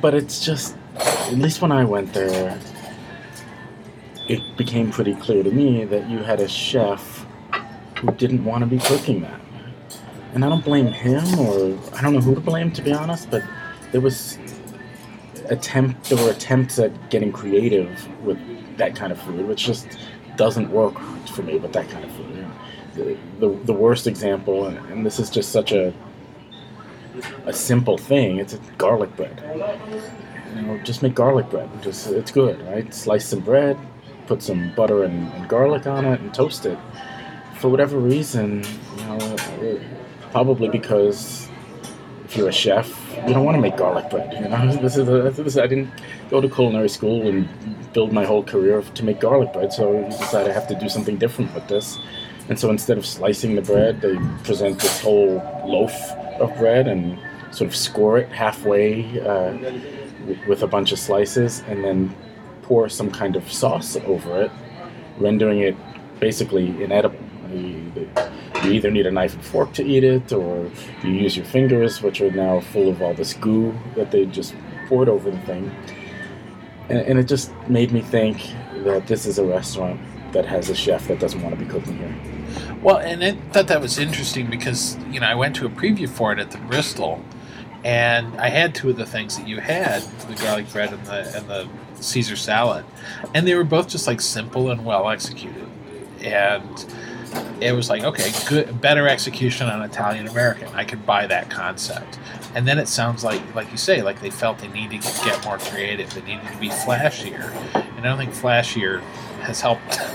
[0.00, 2.58] But it's just, at least when I went there,
[4.28, 7.24] it became pretty clear to me that you had a chef
[8.00, 9.40] who didn't want to be cooking that.
[10.34, 13.30] And I don't blame him, or I don't know who to blame, to be honest,
[13.30, 13.42] but
[13.92, 14.38] there was
[15.50, 17.88] attempt there were attempts at getting creative
[18.24, 18.38] with
[18.76, 19.86] that kind of food, which just
[20.36, 22.46] doesn't work for me with that kind of food.
[22.94, 25.92] The, the, the worst example, and, and this is just such a
[27.46, 28.38] a simple thing.
[28.38, 29.40] It's a garlic bread.
[30.54, 31.68] You know, just make garlic bread.
[31.82, 32.92] Just it's good, right?
[32.92, 33.78] Slice some bread,
[34.26, 36.78] put some butter and, and garlic on it, and toast it.
[37.58, 38.64] For whatever reason,
[38.98, 39.82] you know, it-
[40.32, 41.48] probably because
[42.26, 44.32] if you're a chef, you don't want to make garlic bread.
[44.32, 45.90] You know, this is, a, this is I didn't
[46.30, 47.48] go to culinary school and
[47.92, 50.88] build my whole career to make garlic bread, so I decided I have to do
[50.88, 51.98] something different with this.
[52.48, 55.36] And so instead of slicing the bread, they present this whole
[55.66, 55.94] loaf
[56.38, 57.18] of bread and
[57.50, 59.56] sort of score it halfway uh,
[60.46, 62.14] with a bunch of slices, and then
[62.62, 64.50] pour some kind of sauce over it,
[65.18, 65.76] rendering it
[66.20, 67.18] basically inedible.
[67.52, 68.08] You,
[68.64, 70.70] either need a knife and fork to eat it, or
[71.04, 74.54] you use your fingers, which are now full of all this goo that they just
[74.88, 75.70] poured over the thing.
[76.88, 78.38] And, and it just made me think
[78.84, 80.00] that this is a restaurant
[80.32, 82.14] that has a chef that doesn't want to be cooking here.
[82.82, 86.08] Well, and I thought that was interesting because you know I went to a preview
[86.08, 87.22] for it at the Bristol,
[87.84, 91.36] and I had two of the things that you had, the garlic bread and the
[91.36, 91.68] and the
[92.00, 92.84] Caesar salad,
[93.34, 95.68] and they were both just like simple and well executed,
[96.20, 96.86] and
[97.60, 100.68] it was like okay, good, better execution on Italian American.
[100.74, 102.18] I could buy that concept,
[102.54, 105.44] and then it sounds like like you say, like they felt they needed to get
[105.44, 109.00] more creative, they needed to be flashier, and I don't think flashier
[109.42, 110.00] has helped.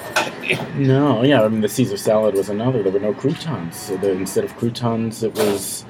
[0.75, 2.83] No, yeah, I mean the Caesar salad was another.
[2.83, 3.77] There were no croutons.
[3.77, 5.85] So instead of croutons, it was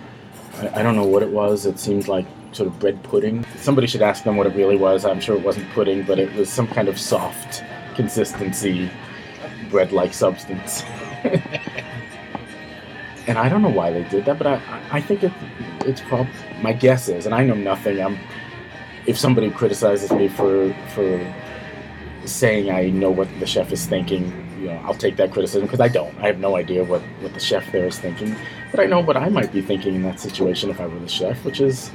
[0.61, 1.65] I, I don't know what it was.
[1.65, 3.45] It seemed like sort of bread pudding.
[3.57, 5.05] Somebody should ask them what it really was.
[5.05, 7.63] I'm sure it wasn't pudding, but it was some kind of soft
[7.95, 8.89] consistency,
[9.69, 10.83] bread-like substance.
[13.27, 14.61] and I don't know why they did that, but I,
[14.91, 15.31] I- think it,
[15.85, 16.27] it's prob.
[16.61, 18.01] My guess is, and I know nothing.
[18.01, 18.17] I'm
[19.07, 21.33] if somebody criticizes me for for
[22.25, 24.25] saying I know what the chef is thinking,
[24.59, 26.15] you know, I'll take that criticism because I don't.
[26.19, 28.35] I have no idea what, what the chef there is thinking.
[28.71, 31.07] But I know what I might be thinking in that situation if I were the
[31.09, 31.89] chef, which is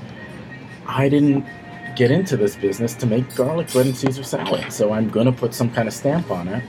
[0.86, 1.44] I didn't
[1.96, 4.72] get into this business to make garlic bread and Caesar salad.
[4.72, 6.62] So I'm to put some kind of stamp on it.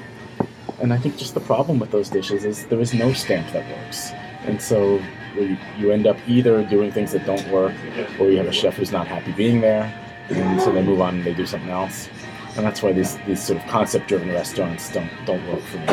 [0.80, 3.68] And I think just the problem with those dishes is there is no stamp that
[3.78, 4.12] works.
[4.46, 5.02] And so
[5.36, 7.74] you, you end up either doing things that don't work
[8.20, 9.94] or you have a chef who's not happy being there.
[10.30, 12.10] And so they move on and they do something else
[12.58, 15.88] and that's why these these sort of concept driven restaurants don't don't work for me.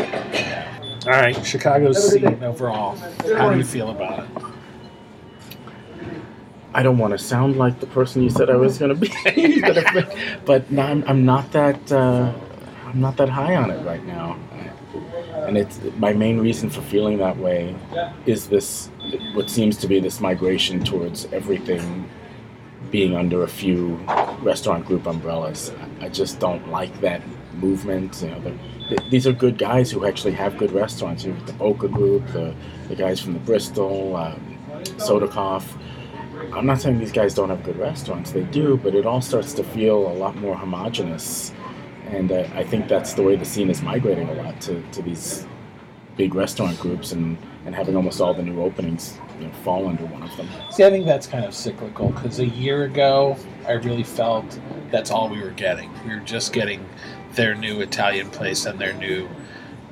[1.07, 2.97] All right, Chicago's scene overall.
[3.37, 4.31] How do you feel about it?
[6.73, 9.61] I don't want to sound like the person you said I was going to be,
[9.61, 12.33] but, but no, I'm, I'm not that uh,
[12.87, 14.39] I'm not that high on it right now.
[15.47, 17.75] And it's my main reason for feeling that way
[18.27, 18.91] is this
[19.35, 22.09] what seems to be this migration towards everything
[22.91, 23.97] being under a few
[24.43, 25.73] restaurant group umbrellas.
[26.01, 27.23] I just don't like that
[27.55, 28.23] movement.
[28.23, 28.51] You know, the,
[28.89, 31.25] th- these are good guys who actually have good restaurants.
[31.25, 32.55] You know, the Boka Group, the,
[32.89, 34.59] the guys from the Bristol, um,
[34.99, 35.65] Sodikoff.
[36.53, 38.33] I'm not saying these guys don't have good restaurants.
[38.33, 41.53] They do, but it all starts to feel a lot more homogenous.
[42.15, 45.03] And uh, I think that's the way the scene is migrating a lot to, to
[45.03, 45.47] these
[46.17, 47.37] big restaurant groups and,
[47.67, 50.49] and having almost all the new openings you know, fall under one of them.
[50.71, 53.37] See, I think that's kind of cyclical because a year ago,
[53.67, 54.59] I really felt
[54.93, 55.91] that's all we were getting.
[56.07, 56.89] We were just getting
[57.33, 59.29] their new Italian place and their new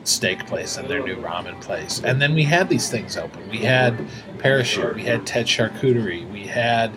[0.04, 2.00] steak place and their new ramen place.
[2.04, 3.48] And then we had these things open.
[3.48, 4.08] We had
[4.38, 6.92] Parachute, we had Ted Charcuterie, we had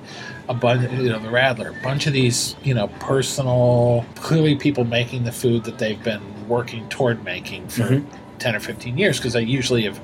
[0.48, 4.84] a bunch, you know, the Radler, a bunch of these, you know, personal, clearly people
[4.84, 8.06] making the food that they've been working toward making for Mhm.
[8.38, 10.00] ten or fifteen years because I usually have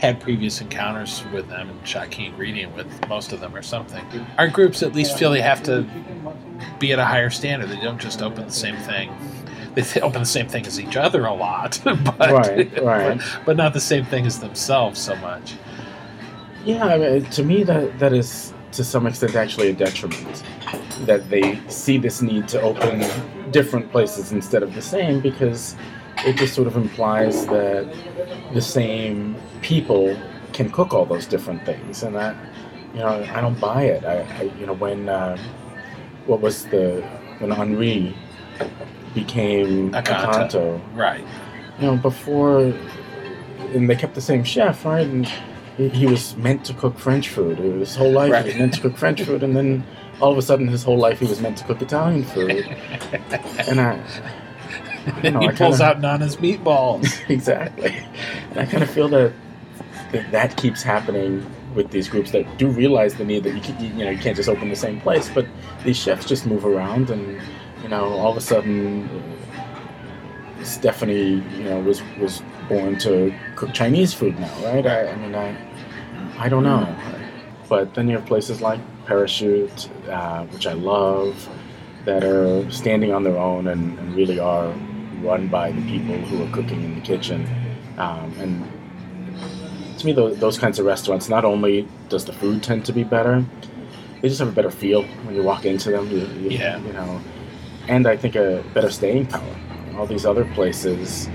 [0.00, 4.04] had previous encounters with them and shot key ingredient with most of them or something.
[4.36, 5.84] Our groups at least feel they have to
[6.78, 7.70] be at a higher standard.
[7.70, 9.10] They don't just open the same thing.
[9.74, 13.18] They open the same thing as each other a lot, but, Right, right.
[13.18, 15.54] but but not the same thing as themselves so much.
[16.64, 20.42] Yeah, I mean, to me, that that is to some extent actually a detriment.
[21.06, 23.04] That they see this need to open
[23.50, 25.76] different places instead of the same because
[26.26, 27.86] it just sort of implies that
[28.52, 30.16] the same people
[30.52, 32.34] can cook all those different things, and that
[32.92, 34.04] you know I don't buy it.
[34.04, 35.36] I, I you know when uh,
[36.26, 37.00] what was the
[37.38, 38.14] when Henri
[39.14, 39.92] became.
[39.92, 41.24] Acanto, Right.
[41.78, 42.60] you know, before,
[43.72, 45.06] and they kept the same chef, right?
[45.06, 45.30] And
[45.78, 47.58] he, was meant to cook French food.
[47.58, 49.84] His whole life he was meant to cook French food, and then
[50.20, 52.50] all of a sudden, his whole life he was meant to cook Italian food.
[53.68, 54.00] and I,
[55.22, 57.06] don't know, he I pulls kinda- out Nana's meatballs.
[57.30, 57.96] exactly.
[58.50, 59.32] And I kind of feel that,
[60.12, 63.80] that that keeps happening with these groups that do realize the need that you, can,
[63.80, 65.46] you know you can't just open the same place, but
[65.84, 67.40] these chefs just move around, and
[67.82, 69.08] you know all of a sudden
[70.58, 74.86] uh, Stephanie you know was was born to cook Chinese food now, right?
[74.86, 75.67] I, I mean I
[76.38, 76.96] I don't know,
[77.68, 81.48] but then you have places like Parachute, uh, which I love,
[82.04, 84.72] that are standing on their own and, and really are
[85.20, 87.46] run by the people who are cooking in the kitchen.
[87.98, 92.84] Um, and to me, those, those kinds of restaurants, not only does the food tend
[92.86, 93.44] to be better,
[94.22, 96.08] they just have a better feel when you walk into them.
[96.10, 96.78] You, you, Yeah.
[96.78, 97.20] You know,
[97.88, 99.56] and I think a better staying power.
[99.96, 101.28] All these other places,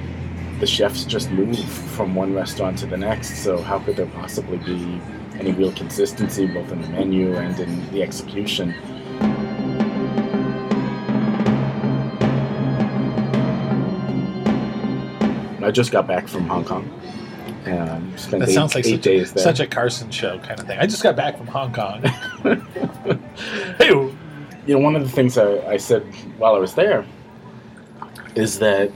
[0.63, 3.43] the chefs just move from one restaurant to the next.
[3.43, 5.01] So how could there possibly be
[5.37, 8.73] any real consistency both in the menu and in the execution?
[15.61, 16.89] I just got back from Hong Kong.
[17.65, 19.25] Um, spent That eight, sounds like such, there.
[19.25, 20.79] such a Carson show kind of thing.
[20.79, 22.03] I just got back from Hong Kong.
[23.79, 24.15] hey, you
[24.67, 26.03] know, one of the things I, I said
[26.37, 27.05] while I was there
[28.37, 28.93] is that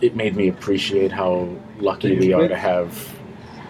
[0.00, 3.14] it made me appreciate how lucky we are to have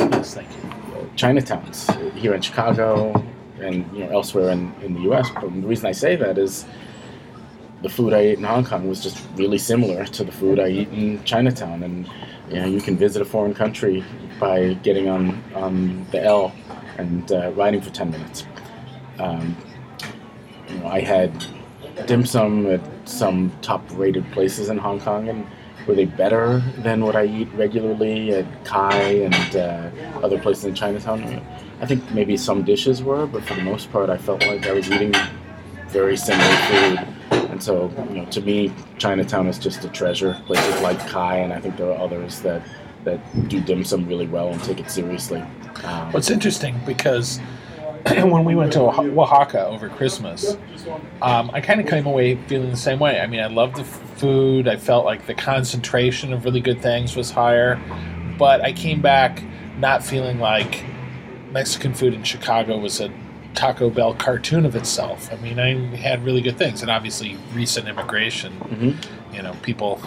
[0.00, 0.74] yes, thank you.
[1.16, 3.24] Chinatowns here in Chicago
[3.60, 5.30] and you know elsewhere in, in the U.S.
[5.30, 6.66] But the reason I say that is
[7.82, 10.68] the food I ate in Hong Kong was just really similar to the food I
[10.68, 12.08] eat in Chinatown, and
[12.48, 14.04] you know you can visit a foreign country
[14.40, 16.52] by getting on on the L
[16.98, 18.46] and uh, riding for ten minutes.
[19.18, 19.56] Um,
[20.68, 21.44] you know, I had
[22.06, 25.46] dim sum at some top-rated places in Hong Kong, and
[25.86, 29.90] were they better than what I eat regularly at Cai and uh,
[30.22, 31.44] other places in Chinatown?
[31.80, 34.72] I think maybe some dishes were, but for the most part, I felt like I
[34.72, 35.14] was eating
[35.88, 36.98] very similar food.
[37.50, 40.40] And so, you know, to me, Chinatown is just a treasure.
[40.46, 42.62] Places like Cai, and I think there are others that
[43.04, 45.44] that do dim sum really well and take it seriously.
[45.84, 47.38] Um, What's interesting because
[48.10, 50.56] when we went to Oaxaca over Christmas,
[51.22, 53.20] um, I kind of came away feeling the same way.
[53.20, 54.68] I mean, I loved the food.
[54.68, 57.80] I felt like the concentration of really good things was higher,
[58.38, 59.42] but I came back
[59.78, 60.84] not feeling like
[61.50, 63.10] Mexican food in Chicago was a
[63.54, 65.32] Taco Bell cartoon of itself.
[65.32, 68.52] I mean, I had really good things, and obviously recent immigration.
[68.60, 69.34] Mhm.
[69.34, 70.00] You know, people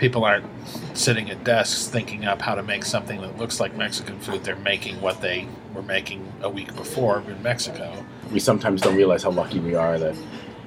[0.00, 0.46] people aren't
[0.94, 4.42] sitting at desks thinking up how to make something that looks like Mexican food.
[4.42, 7.92] They're making what they were making a week before in Mexico.
[8.32, 10.16] we sometimes don't realize how lucky we are that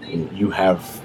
[0.08, 1.02] you have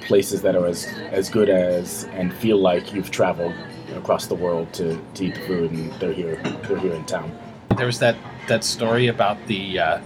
[0.00, 3.54] places that are as, as good as and feel like you've traveled
[3.94, 7.30] across the world to, to eat the food and they're here they're here in town.
[7.76, 8.16] There was that
[8.48, 10.00] that story about the uh,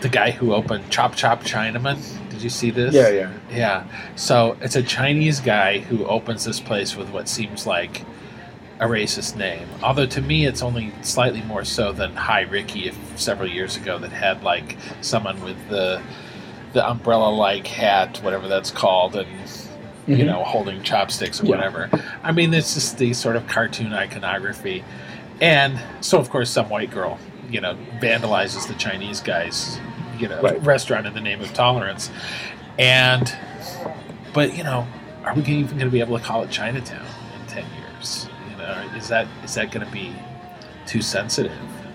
[0.00, 1.98] the guy who opened Chop Chop Chinaman.
[2.40, 2.94] Did you see this?
[2.94, 3.30] Yeah, yeah.
[3.50, 3.84] Yeah.
[4.16, 8.00] So it's a Chinese guy who opens this place with what seems like
[8.78, 9.68] a racist name.
[9.82, 13.98] Although to me, it's only slightly more so than Hi Ricky if several years ago
[13.98, 16.00] that had like someone with the
[16.72, 19.28] the umbrella-like hat, whatever that's called, and
[20.06, 20.26] you Mhm.
[20.28, 21.56] know holding chopsticks or Yeah.
[21.56, 21.90] whatever.
[22.24, 24.82] I mean, it's just the sort of cartoon iconography,
[25.42, 27.18] and so of course some white girl,
[27.50, 29.78] you know, vandalizes the Chinese guy's
[30.20, 30.62] you know Right.
[30.62, 32.10] restaurant in the name of tolerance,
[32.78, 33.32] and
[34.32, 34.86] but you know,
[35.24, 37.04] are we even going to be able to call it Chinatown
[37.40, 38.28] in ten years?
[38.50, 40.12] You know, is that is that going to be
[40.86, 41.52] too sensitive?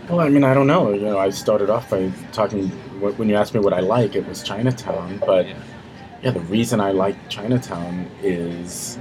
[0.10, 0.94] Well, I mean, I don't know.
[0.94, 2.70] You know, I started off by talking
[3.00, 5.54] when you asked me what I like, it was Chinatown, but Yeah.
[6.24, 8.98] yeah, the reason I like Chinatown is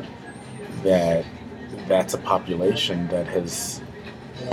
[0.83, 1.25] that
[1.87, 3.81] that's a population that has,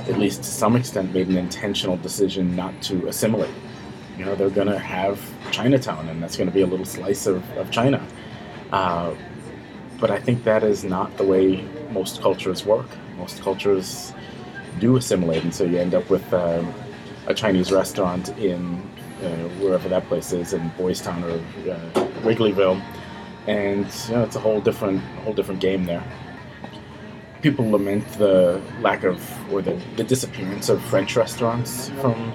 [0.09, 3.49] at least to some extent, made an intentional decision not to assimilate.
[4.21, 5.19] You know, they're going to have
[5.49, 8.05] Chinatown, and that's going to be a little slice of, of China.
[8.71, 9.15] Uh,
[9.99, 12.85] but I think that is not the way most cultures work.
[13.17, 14.13] Most cultures
[14.79, 16.71] do assimilate, and so you end up with um,
[17.25, 18.75] a Chinese restaurant in
[19.23, 21.31] uh, wherever that place is in Boys Town or
[21.71, 21.79] uh,
[22.21, 22.79] Wrigleyville,
[23.47, 26.03] and you know, it's a whole different whole different game there.
[27.41, 29.19] People lament the lack of
[29.51, 32.31] or the, the disappearance of French restaurants from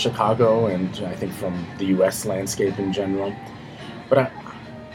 [0.00, 2.24] Chicago and I think from the U.S.
[2.24, 3.34] landscape in general,
[4.08, 4.30] but I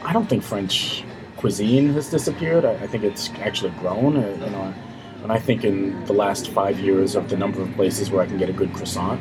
[0.02, 1.04] I don't think French
[1.36, 2.64] cuisine has disappeared.
[2.64, 4.16] I, I think it's actually grown.
[4.16, 4.74] Uh, you know,
[5.22, 8.26] and I think in the last five years of the number of places where I
[8.26, 9.20] can get a good croissant,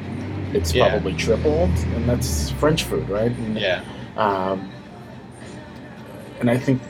[0.54, 0.90] it's Yeah.
[0.90, 3.32] probably tripled, and that's French food, right?
[3.32, 3.82] And, Yeah.
[4.18, 4.70] um,
[6.40, 6.82] and I think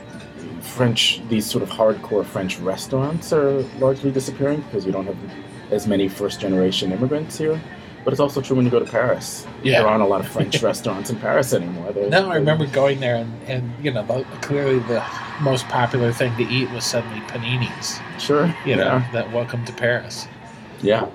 [0.60, 5.16] French, these sort of hardcore French restaurants are largely disappearing because we don't have
[5.70, 7.58] as many first generation immigrants here.
[8.06, 9.44] But it's also true when you go to Paris.
[9.64, 9.80] Yeah.
[9.80, 11.92] There aren't a lot of French restaurants in Paris anymore.
[11.92, 15.04] They're- No, I remember going there, and, and you know, the, clearly the
[15.40, 18.00] most popular thing to eat was suddenly paninis.
[18.20, 18.54] Sure.
[18.64, 19.10] You know, yeah.
[19.12, 20.28] that welcome to Paris.
[20.82, 21.08] Yeah,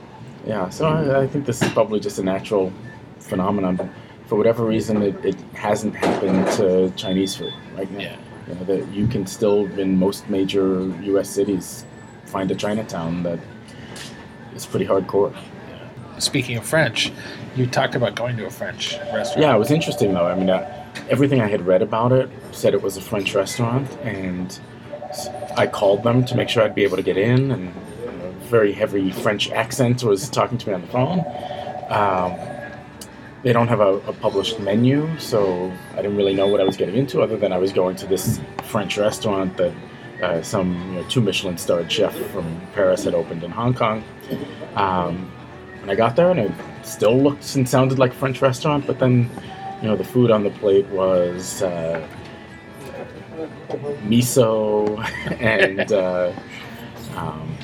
[0.46, 0.68] yeah.
[0.68, 2.74] So I, I think this is probably just a natural
[3.20, 3.78] phenomenon.
[3.78, 3.88] But
[4.26, 8.00] for whatever reason, it, it hasn't happened to Chinese food right now.
[8.00, 8.18] Yeah.
[8.50, 11.30] You know, that you can still in most major U.S.
[11.30, 11.86] cities
[12.26, 13.40] find a Chinatown that
[14.54, 15.34] is pretty hardcore.
[16.22, 17.12] Speaking of French,
[17.56, 19.42] you talked about going to a French restaurant.
[19.42, 20.28] Yeah, it was interesting though.
[20.28, 23.90] I mean, uh, everything I had read about it said it was a French restaurant,
[24.04, 24.60] and
[25.58, 28.72] I called them to make sure I'd be able to get in, and a very
[28.72, 31.20] heavy French accent was talking to me on the phone.
[31.90, 32.38] Um,
[33.44, 36.78] they don't have a, a published menu, so I didn't really know what I was
[36.78, 39.74] getting into, other than I was going to this French restaurant that
[40.22, 44.04] uh, some you know, two Michelin starred chef from Paris had opened in Hong Kong.
[44.76, 45.32] Um,
[45.82, 46.52] and I got there, and it
[46.84, 49.30] still looked and sounded like a French restaurant, but then,
[49.82, 52.08] you know, the food on the plate was uh,
[54.04, 55.00] miso
[55.40, 56.32] and uh,
[57.16, 57.56] um,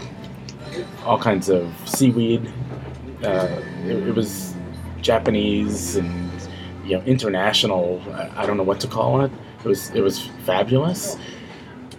[1.06, 2.52] all kinds of seaweed.
[3.24, 4.54] Uh, it, it was
[5.02, 6.32] Japanese and
[6.86, 8.02] you know international.
[8.14, 9.32] I, I don't know what to call it.
[9.64, 11.18] It was it was fabulous,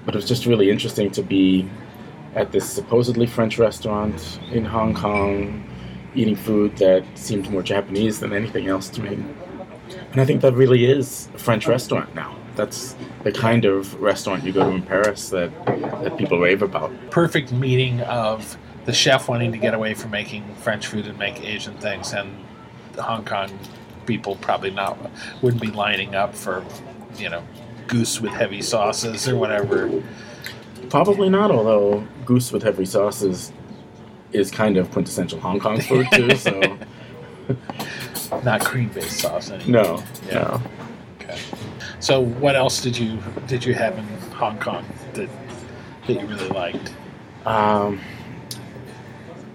[0.05, 1.69] but it was just really interesting to be
[2.35, 5.69] at this supposedly French restaurant in Hong Kong,
[6.19, 9.15] eating food that seemed more Japanese than anything else to me.
[10.13, 12.37] And I think that really is a French restaurant now.
[12.57, 15.53] That's the kind of restaurant you go to in Paris that,
[16.03, 16.93] that people rave about.
[17.11, 21.41] Perfect meeting of the chef wanting to get away from making French food and make
[21.45, 22.35] Asian things, and
[22.95, 23.57] the Hong Kong
[24.07, 24.99] people probably not
[25.43, 26.65] wouldn't be lining up for,
[27.17, 27.45] you know,
[27.87, 30.03] goose with heavy sauces or whatever.
[30.89, 33.53] Probably not, although goose with heavy sauces
[34.33, 36.31] is kind of quintessential Hong Kong food too.
[38.15, 39.83] So Not cream based sauce anymore.
[39.83, 40.35] no, Yeah.
[40.35, 40.63] no.
[41.19, 41.39] Okay.
[42.01, 45.29] So what else did you did you have in Hong Kong that
[46.07, 46.93] that you really liked?
[47.47, 48.01] Um,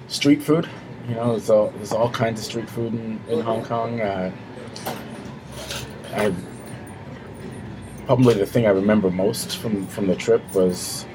[0.08, 0.68] street food,
[1.08, 4.02] you know, there's all, there's all kinds of street food in, in Hong Kong.
[4.02, 4.32] Uh,
[6.16, 6.34] I
[8.06, 11.06] probably the thing I remember most from from the trip was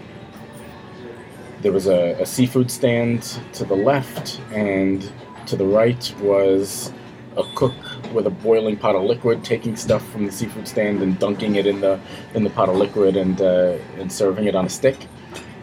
[1.61, 3.23] there was a, a seafood stand
[3.55, 5.11] to the left, and
[5.47, 6.93] to the right was
[7.37, 7.75] a cook
[8.13, 11.67] with a boiling pot of liquid, taking stuff from the seafood stand and dunking it
[11.67, 12.01] in the
[12.35, 14.97] in the pot of liquid and uh, and serving it on a stick.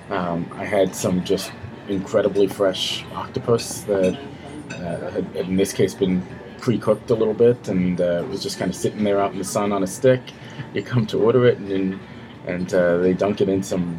[0.09, 1.51] Um, I had some just
[1.87, 4.17] incredibly fresh octopus that
[4.71, 6.25] uh, had, in this case been
[6.59, 9.43] pre-cooked a little bit and uh, was just kind of sitting there out in the
[9.43, 10.21] sun on a stick.
[10.73, 11.99] You come to order it and
[12.47, 13.97] and uh, they dunk it in some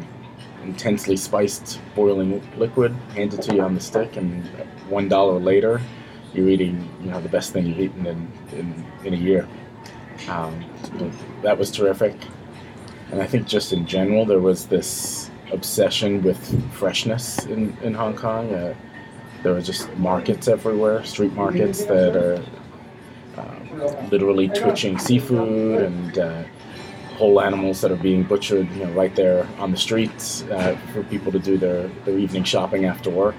[0.63, 4.45] intensely spiced boiling liquid, handed to you on the stick, and
[4.89, 5.81] one dollar later,
[6.33, 9.47] you're eating you know the best thing you've eaten in in, in a year.
[10.27, 10.65] Um,
[11.41, 12.15] that was terrific,
[13.11, 16.39] and I think just in general there was this obsession with
[16.73, 18.53] freshness in in Hong Kong.
[18.53, 18.75] Uh,
[19.43, 22.43] there were just markets everywhere, street markets that are
[23.37, 26.17] um, literally twitching seafood and.
[26.17, 26.43] Uh,
[27.17, 31.03] whole animals that are being butchered, you know, right there on the streets uh, for
[31.03, 33.35] people to do their, their evening shopping after work.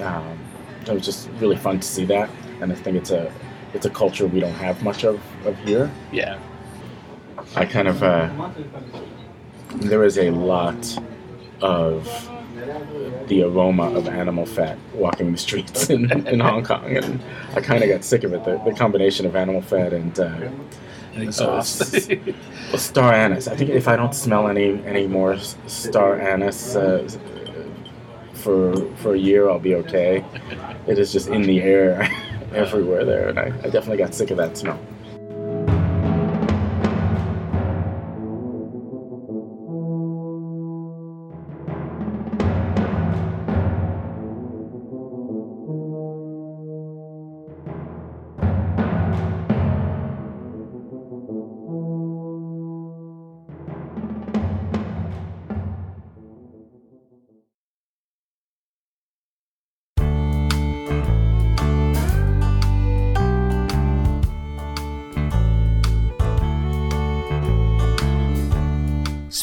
[0.00, 0.38] Um,
[0.86, 2.28] it was just really fun to see that,
[2.60, 3.32] and I think it's a
[3.74, 5.90] it's a culture we don't have much of, of here.
[6.12, 6.38] Yeah.
[7.54, 8.50] I kind of uh,
[9.74, 10.98] there is a lot
[11.60, 12.30] of
[13.28, 17.22] the aroma of animal fat walking the streets in, in Hong Kong, and
[17.54, 18.44] I kind of got sick of it.
[18.44, 20.66] The, the combination of animal fat and uh, And
[21.22, 22.10] exhaust.
[22.70, 23.46] Well, star anise.
[23.46, 27.08] I think if I don't smell any any more star anise uh,
[28.32, 30.24] for for a year, I'll be okay.
[30.88, 32.10] It is just in the air
[32.52, 34.80] everywhere there, and I, I definitely got sick of that smell.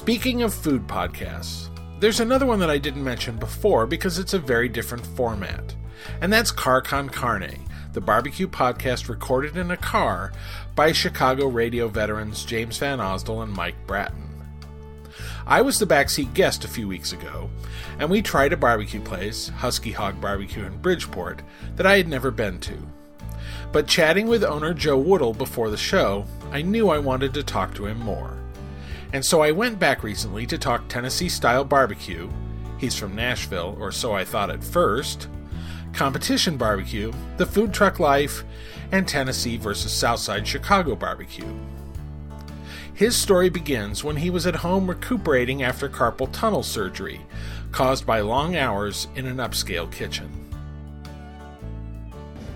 [0.03, 1.69] Speaking of food podcasts,
[2.01, 5.77] there's another one that I didn't mention before because it's a very different format,
[6.19, 10.33] and that's Car Con Carne, the barbecue podcast recorded in a car
[10.75, 14.27] by Chicago radio veterans James VanOsdol and Mike Bratton.
[15.47, 17.49] I was the backseat guest a few weeks ago,
[17.97, 21.43] and we tried a barbecue place, Husky Hog Barbecue in Bridgeport,
[21.77, 22.77] that I had never been to.
[23.71, 27.73] But chatting with owner Joe Woodall before the show, I knew I wanted to talk
[27.75, 28.42] to him more.
[29.13, 32.27] And so I went back recently to talk Tennessee style barbecue.
[32.79, 35.27] He's from Nashville, or so I thought at first.
[35.93, 38.43] Competition barbecue, the food truck life,
[38.91, 41.47] and Tennessee versus Southside Chicago barbecue.
[42.95, 47.21] His story begins when he was at home recuperating after carpal tunnel surgery,
[47.71, 50.29] caused by long hours in an upscale kitchen.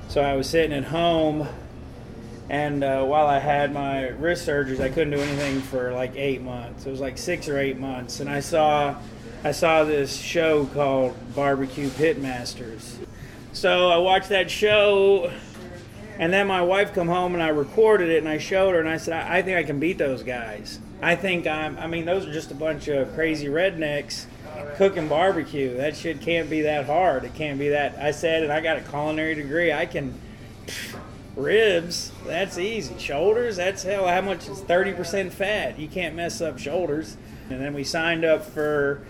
[0.08, 1.48] So I was sitting at home,
[2.50, 6.42] and uh, while I had my wrist surgeries, I couldn't do anything for like eight
[6.42, 6.86] months.
[6.86, 8.96] It was like six or eight months, and I saw,
[9.44, 12.98] I saw this show called Barbecue Pitmasters.
[13.54, 15.32] So I watched that show
[16.20, 18.90] and then my wife come home and I recorded it and I showed her and
[18.90, 20.80] I said, I, I think I can beat those guys.
[21.02, 21.78] I think I'm.
[21.78, 24.26] I mean, those are just a bunch of crazy rednecks
[24.78, 25.78] cooking barbecue.
[25.78, 27.24] That shit can't be that hard.
[27.24, 28.00] It can't be that.
[28.00, 29.72] I said, and I got a culinary degree.
[29.72, 30.20] I can
[31.38, 32.12] ribs.
[32.26, 32.98] That's easy.
[32.98, 33.56] Shoulders.
[33.56, 34.08] That's hell.
[34.08, 35.80] How much is thirty percent fat?
[35.80, 37.16] You can't mess up shoulders.
[37.50, 39.06] And then we signed up for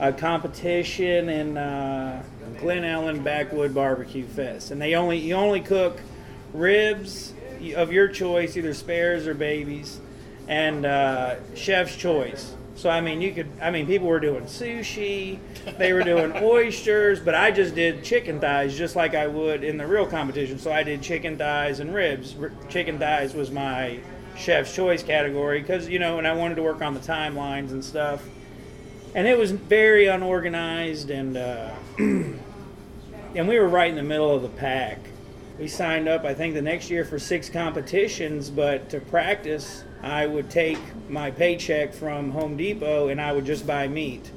[0.00, 2.22] a competition in uh,
[2.58, 6.00] Glen Ellyn Backwood Barbecue Fest, and they only you only cook
[6.54, 7.34] ribs
[7.76, 10.00] of your choice, either spares or babies,
[10.48, 12.54] and uh, chef's choice.
[12.74, 13.48] So I mean, you could.
[13.60, 15.38] I mean, people were doing sushi,
[15.78, 19.76] they were doing oysters, but I just did chicken thighs, just like I would in
[19.76, 20.58] the real competition.
[20.58, 22.34] So I did chicken thighs and ribs.
[22.40, 24.00] R- chicken thighs was my
[24.36, 27.84] chef's choice category because you know, and I wanted to work on the timelines and
[27.84, 28.22] stuff.
[29.14, 32.38] And it was very unorganized, and uh, and
[33.34, 34.98] we were right in the middle of the pack
[35.58, 40.26] we signed up i think the next year for six competitions but to practice i
[40.26, 40.78] would take
[41.08, 44.30] my paycheck from home depot and i would just buy meat.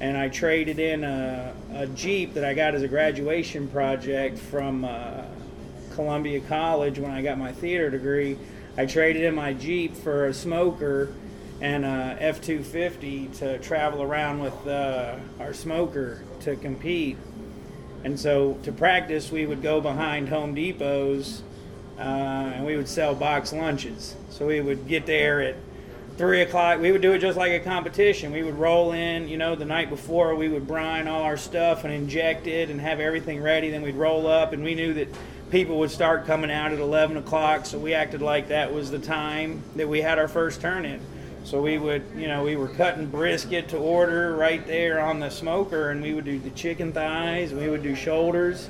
[0.00, 4.84] And i traded in a, a jeep that i got as a graduation project from
[4.84, 5.24] uh,
[5.94, 8.38] columbia college when i got my theater degree.
[8.76, 11.12] I traded in my jeep for a smoker
[11.60, 17.16] and a f-250 to travel around with uh, our smoker to compete.
[18.04, 21.42] And so to practice, we would go behind Home Depots
[21.98, 22.02] uh,
[22.54, 24.14] and we would sell box lunches.
[24.30, 25.56] So we would get there at
[26.16, 26.80] three o'clock.
[26.80, 28.32] We would do it just like a competition.
[28.32, 30.34] We would roll in, you know, the night before.
[30.34, 33.70] We would brine all our stuff and inject it and have everything ready.
[33.70, 35.08] Then we'd roll up, and we knew that
[35.50, 37.66] people would start coming out at 11 o'clock.
[37.66, 41.00] So we acted like that was the time that we had our first turn in.
[41.44, 45.30] So we would, you know, we were cutting brisket to order right there on the
[45.30, 48.68] smoker, and we would do the chicken thighs, we would do shoulders,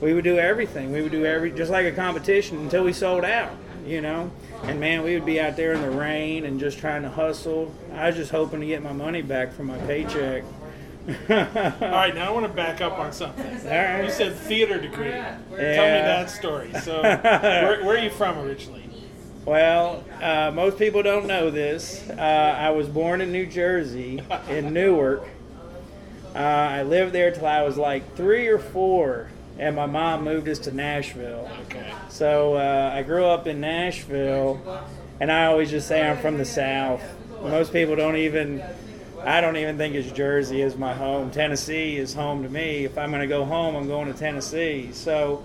[0.00, 0.92] we would do everything.
[0.92, 3.52] We would do every just like a competition until we sold out,
[3.86, 4.30] you know.
[4.64, 7.74] And man, we would be out there in the rain and just trying to hustle.
[7.94, 10.44] I was just hoping to get my money back from my paycheck.
[11.08, 13.44] All right, now I want to back up on something.
[13.64, 14.04] right.
[14.04, 15.10] You said theater degree.
[15.10, 16.70] Tell me that story.
[16.82, 18.84] So, where, where are you from originally?
[19.46, 22.06] Well, uh, most people don't know this.
[22.10, 25.22] Uh, I was born in New Jersey, in Newark.
[26.34, 30.48] Uh, I lived there till I was like three or four, and my mom moved
[30.48, 31.50] us to Nashville.
[31.62, 31.92] Okay.
[32.08, 34.60] So uh, I grew up in Nashville,
[35.20, 37.02] and I always just say I'm from the South.
[37.42, 38.62] Most people don't even,
[39.22, 41.30] I don't even think it's Jersey is my home.
[41.30, 42.84] Tennessee is home to me.
[42.84, 44.90] If I'm going to go home, I'm going to Tennessee.
[44.92, 45.44] So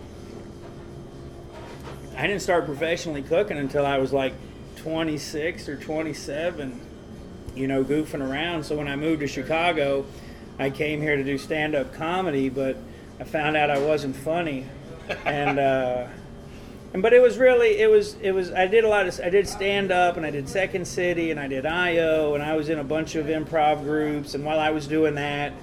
[2.15, 4.33] I didn't start professionally cooking until I was like
[4.77, 6.79] 26 or 27,
[7.55, 8.63] you know, goofing around.
[8.63, 10.05] So when I moved to Chicago,
[10.59, 12.77] I came here to do stand up comedy, but
[13.19, 14.65] I found out I wasn't funny.
[15.25, 16.07] And, uh,
[16.93, 19.29] and but it was really it was it was I did a lot of I
[19.29, 22.69] did stand up and I did Second City and I did IO and I was
[22.69, 25.53] in a bunch of improv groups and while I was doing that,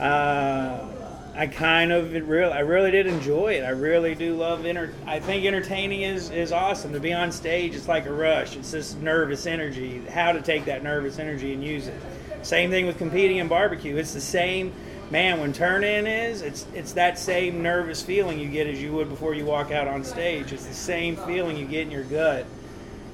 [0.00, 0.86] uh,
[1.34, 3.64] I kind of it real I really did enjoy it.
[3.64, 4.94] I really do love enter.
[5.06, 6.94] I think entertaining is is awesome.
[6.94, 8.56] To be on stage, it's like a rush.
[8.56, 10.02] It's this nervous energy.
[10.06, 12.00] How to take that nervous energy and use it.
[12.40, 13.96] Same thing with competing in barbecue.
[13.96, 14.72] It's the same.
[15.12, 18.94] Man, when turn in is, it's it's that same nervous feeling you get as you
[18.94, 20.54] would before you walk out on stage.
[20.54, 22.46] It's the same feeling you get in your gut,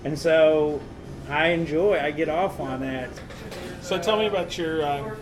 [0.05, 0.81] and so
[1.29, 1.99] I enjoy.
[1.99, 3.11] I get off on that.
[3.81, 5.17] So tell me about your uh,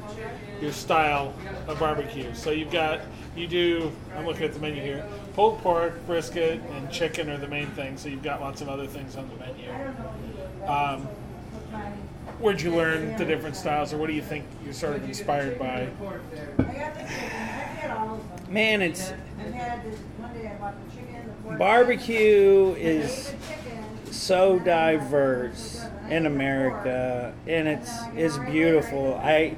[0.61, 1.33] your style
[1.67, 2.35] of barbecue.
[2.35, 3.01] So you've got
[3.35, 3.91] you do.
[4.15, 5.03] I'm looking at the menu here.
[5.33, 8.03] Pulled pork, brisket, and chicken are the main things.
[8.03, 9.71] So you've got lots of other things on the menu.
[10.67, 11.09] Um,
[12.39, 15.59] where'd you learn the different styles, or what do you think you're sort of inspired
[15.59, 15.89] by?
[18.49, 19.13] Man, it's
[21.59, 23.33] barbecue is
[24.11, 29.15] so diverse in America, and it's it's beautiful.
[29.23, 29.57] I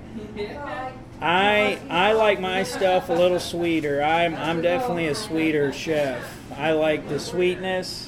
[1.20, 4.02] I I like my stuff a little sweeter.
[4.02, 6.22] I'm I'm definitely a sweeter chef.
[6.56, 8.07] I like the sweetness.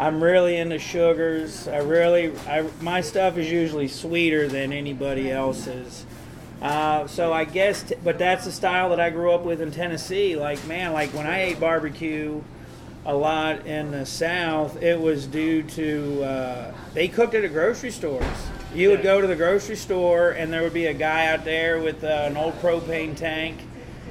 [0.00, 1.66] I'm really into sugars.
[1.66, 6.06] I really I my stuff is usually sweeter than anybody else's.
[6.62, 9.70] Uh, so I guess, t- but that's the style that I grew up with in
[9.72, 10.36] Tennessee.
[10.36, 12.42] Like man, like when I ate barbecue
[13.04, 17.90] a lot in the South, it was due to uh, they cooked it at grocery
[17.90, 18.24] stores.
[18.74, 21.80] You would go to the grocery store, and there would be a guy out there
[21.80, 23.56] with uh, an old propane tank,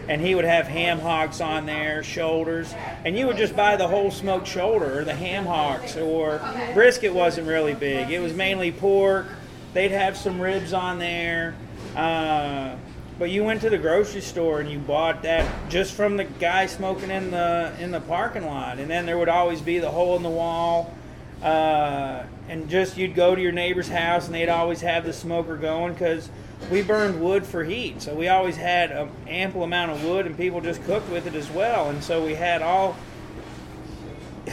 [0.08, 2.74] and he would have ham hocks on there, shoulders,
[3.06, 5.98] and you would just buy the whole smoked shoulder or the ham hocks.
[5.98, 6.40] Or
[6.74, 9.28] brisket wasn't really big; it was mainly pork.
[9.74, 11.56] They'd have some ribs on there.
[11.96, 12.76] Uh,
[13.20, 16.68] but you went to the grocery store and you bought that just from the guy
[16.68, 20.16] smoking in the in the parking lot, and then there would always be the hole
[20.16, 20.94] in the wall,
[21.42, 25.58] uh, and just you'd go to your neighbor's house and they'd always have the smoker
[25.58, 26.30] going because
[26.72, 30.36] we burned wood for heat, so we always had an ample amount of wood, and
[30.36, 32.96] people just cooked with it as well, and so we had all.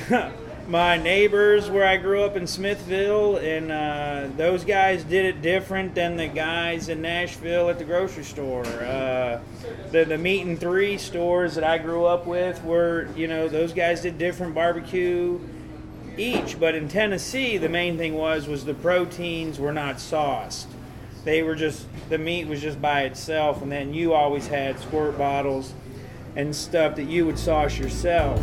[0.68, 5.94] my neighbors where I grew up in Smithville, and uh, those guys did it different
[5.94, 8.64] than the guys in Nashville at the grocery store.
[8.64, 9.40] Uh,
[9.90, 13.72] the the meat and three stores that I grew up with were, you know, those
[13.72, 15.38] guys did different barbecue
[16.16, 16.59] each.
[16.59, 20.68] But in Tennessee, the main thing was was the proteins were not sauced.
[21.25, 25.16] They were just the meat was just by itself, and then you always had squirt
[25.18, 25.72] bottles
[26.37, 28.41] and stuff that you would sauce yourself.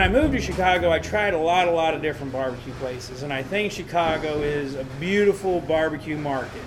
[0.00, 3.22] when I moved to Chicago, I tried a lot, a lot of different barbecue places,
[3.22, 6.62] and I think Chicago is a beautiful barbecue market.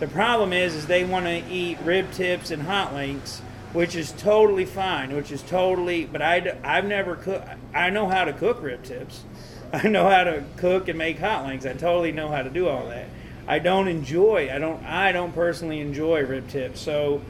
[0.00, 3.42] The problem is, is they want to eat rib tips and hot links,
[3.74, 6.06] which is totally fine, which is totally.
[6.06, 7.46] But I, I've never cooked.
[7.74, 9.24] I know how to cook rib tips.
[9.72, 11.66] I know how to cook and make hot links.
[11.66, 13.08] I totally know how to do all that.
[13.46, 14.50] I don't enjoy.
[14.50, 14.82] I don't.
[14.84, 16.80] I don't personally enjoy rib tips.
[16.80, 17.20] So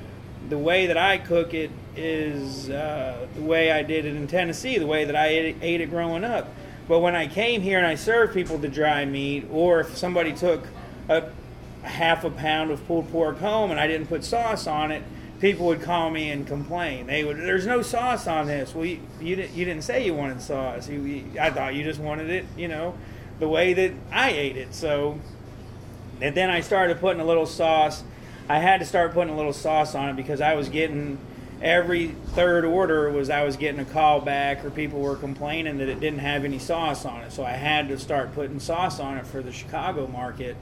[0.49, 4.79] the way that I cook it is uh, the way I did it in Tennessee,
[4.79, 6.49] the way that I ate ate it growing up.
[6.87, 10.35] But when I came here and I served people the dry meat, or if somebody
[10.35, 10.67] took
[11.09, 11.31] a
[11.83, 15.03] half a pound of pulled pork home and I didn't put sauce on it,
[15.41, 17.07] people would call me and complain.
[17.07, 20.15] They would, "There's no sauce on this." Well, you, you, didn't, you didn't say you
[20.15, 20.89] wanted sauce.
[20.89, 22.95] You, you, I thought you just wanted it, you know,
[23.39, 24.75] the way that I ate it.
[24.75, 25.19] So,
[26.21, 28.03] and then I started putting a little sauce.
[28.49, 31.19] I had to start putting a little sauce on it because I was getting
[31.63, 35.89] every third order was I was getting a call back or people were complaining that
[35.89, 37.33] it didn't have any sauce on it.
[37.33, 40.57] So I had to start putting sauce on it for the Chicago market.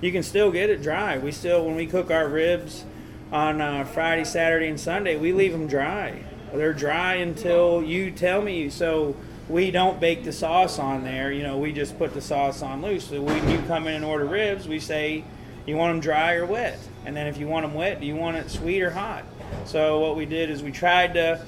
[0.00, 1.18] You can still get it dry.
[1.18, 2.84] We still, when we cook our ribs
[3.32, 6.22] on uh, Friday, Saturday, and Sunday, we leave them dry.
[6.52, 8.70] They're dry until you tell me.
[8.70, 9.16] So
[9.48, 11.30] we don't bake the sauce on there.
[11.32, 13.08] You know, we just put the sauce on loose.
[13.08, 15.24] So when you come in and order ribs, we say,
[15.66, 16.78] you want them dry or wet?
[17.04, 19.24] And then if you want them wet, do you want it sweet or hot?
[19.66, 21.44] So what we did is we tried to.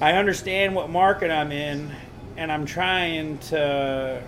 [0.00, 1.90] I understand what market I'm in,
[2.36, 4.22] and I'm trying to,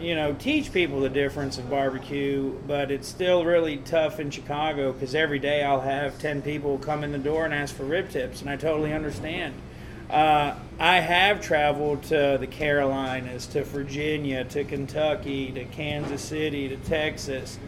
[0.00, 2.52] you know, teach people the difference of barbecue.
[2.66, 7.04] But it's still really tough in Chicago because every day I'll have ten people come
[7.04, 9.54] in the door and ask for rib tips, and I totally understand.
[10.08, 16.76] Uh, I have traveled to the Carolinas, to Virginia, to Kentucky, to Kansas City, to
[16.76, 17.58] Texas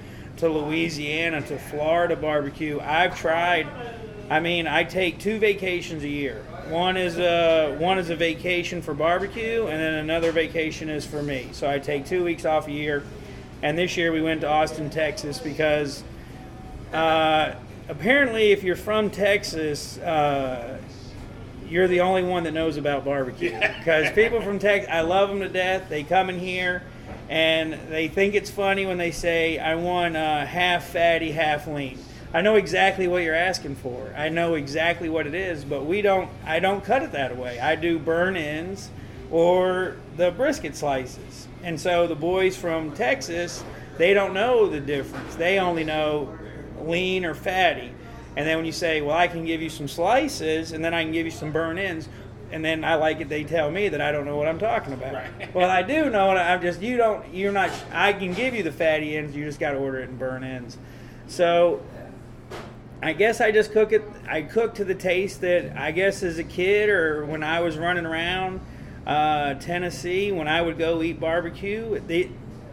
[0.43, 2.81] to Louisiana to Florida barbecue.
[2.81, 3.67] I've tried.
[4.31, 6.45] I mean, I take two vacations a year.
[6.73, 11.23] One is a one is a vacation for barbecue, and then another vacation is for
[11.23, 11.51] me.
[11.53, 13.03] So I take two weeks off a year.
[13.61, 16.03] And this year we went to Austin, Texas, because
[16.95, 17.53] uh,
[17.91, 20.79] apparently, if you're from Texas, uh,
[21.69, 23.53] you're the only one that knows about barbecue.
[23.79, 25.91] Because people from Texas, I love them to death.
[25.91, 26.85] They come in here
[27.29, 31.99] and they think it's funny when they say, I want uh, half fatty, half lean.
[32.35, 34.15] I know exactly what you're asking for.
[34.17, 36.31] I know exactly what it is, but we don't.
[36.47, 37.61] I don't cut it that way.
[37.61, 38.91] I do burn ends
[39.31, 41.49] or the brisket slices.
[41.63, 43.63] And so the boys from Texas,
[43.99, 45.35] they don't know the difference.
[45.35, 46.39] They only know
[46.81, 47.93] lean or fatty.
[48.35, 51.03] And then when you say, "Well, I can give you some slices, and then I
[51.03, 52.09] can give you some burn ends,"
[52.51, 53.29] and then I like it.
[53.29, 55.13] They tell me that I don't know what I'm talking about.
[55.13, 55.55] Right.
[55.55, 57.35] well, I do know, and I'm just you don't.
[57.35, 57.71] You're not.
[57.93, 59.37] I can give you the fatty ends.
[59.37, 60.79] You just got to order it in burn ends.
[61.29, 61.83] So
[63.03, 64.03] I guess I just cook it.
[64.29, 67.77] I cook to the taste that I guess as a kid or when I was
[67.77, 68.61] running around
[69.05, 72.29] uh, Tennessee, when I would go eat barbecue, the,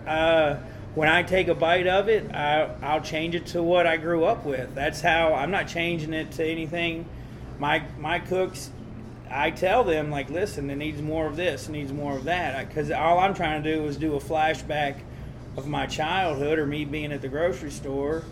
[0.05, 0.57] uh,
[0.93, 4.23] when I take a bite of it, I, I'll change it to what I grew
[4.23, 4.75] up with.
[4.75, 7.05] That's how I'm not changing it to anything.
[7.57, 8.69] My my cooks,
[9.32, 12.67] I tell them like, listen, it needs more of this, it needs more of that,
[12.67, 14.99] because all I'm trying to do is do a flashback
[15.57, 18.23] of my childhood or me being at the grocery store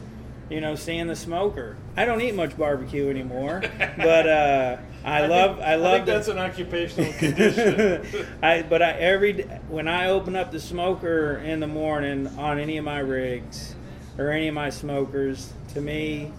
[0.50, 1.76] you know, seeing the smoker.
[1.96, 5.94] I don't eat much barbecue anymore, but uh, I, I, love think, I love.
[5.94, 8.28] I think that's an occupational condition.
[8.42, 12.78] I but I every when I open up the smoker in the morning on any
[12.78, 13.76] of my rigs
[14.18, 16.32] or any of my smokers, to me,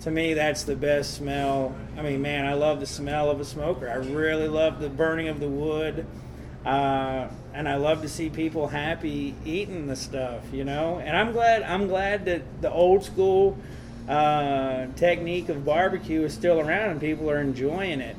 [0.00, 1.74] to me that's the best smell.
[1.96, 3.88] I mean, man, I love the smell of a smoker.
[3.88, 6.06] I really love the burning of the wood.
[6.64, 10.98] Uh, and I love to see people happy eating the stuff, you know.
[10.98, 13.58] And I'm glad I'm glad that the old school
[14.08, 18.16] uh, technique of barbecue is still around and people are enjoying it.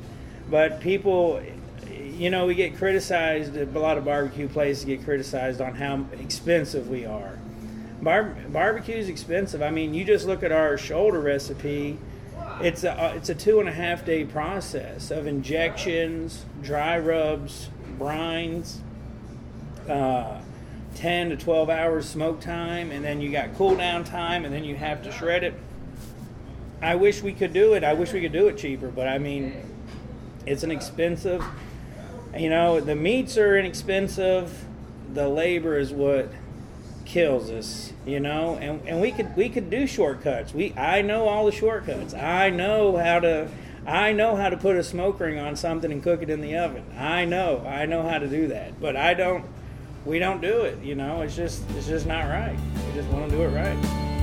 [0.48, 1.42] But people,
[1.90, 3.56] you know, we get criticized.
[3.56, 7.38] A lot of barbecue places get criticized on how expensive we are.
[8.02, 9.62] Bar- barbecue is expensive.
[9.62, 11.98] I mean, you just look at our shoulder recipe.
[12.60, 17.68] It's a it's a two and a half day process of injections, dry rubs,
[17.98, 18.78] brines,
[19.88, 20.40] uh,
[20.94, 24.64] 10 to 12 hours smoke time, and then you got cool down time, and then
[24.64, 25.54] you have to shred it.
[26.80, 27.84] I wish we could do it.
[27.84, 29.54] I wish we could do it cheaper, but I mean,
[30.46, 31.44] it's an expensive.
[32.36, 34.64] You know, the meats are inexpensive.
[35.12, 36.30] The labor is what
[37.04, 37.92] kills us.
[38.04, 40.52] You know, and and we could we could do shortcuts.
[40.52, 42.12] We I know all the shortcuts.
[42.12, 43.48] I know how to
[43.86, 46.56] I know how to put a smoke ring on something and cook it in the
[46.56, 46.84] oven.
[46.98, 49.44] I know, I know how to do that, but I don't.
[50.04, 50.82] We don't do it.
[50.82, 52.56] You know, it's just it's just not right.
[52.86, 54.13] We just want to do it right.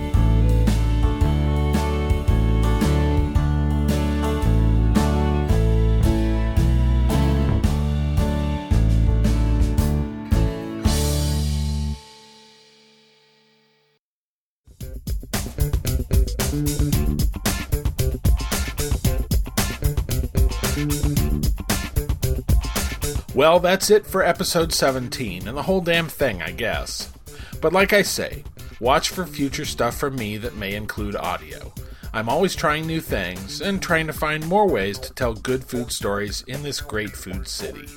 [23.42, 27.12] Well, that's it for episode 17, and the whole damn thing, I guess.
[27.60, 28.44] But like I say,
[28.80, 31.74] watch for future stuff from me that may include audio.
[32.14, 35.92] I'm always trying new things and trying to find more ways to tell good food
[35.92, 37.88] stories in this great food city.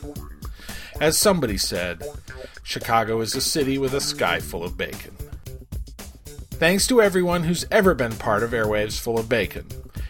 [0.98, 2.02] As somebody said,
[2.62, 5.14] Chicago is a city with a sky full of bacon.
[6.52, 9.66] Thanks to everyone who's ever been part of Airwaves Full of Bacon,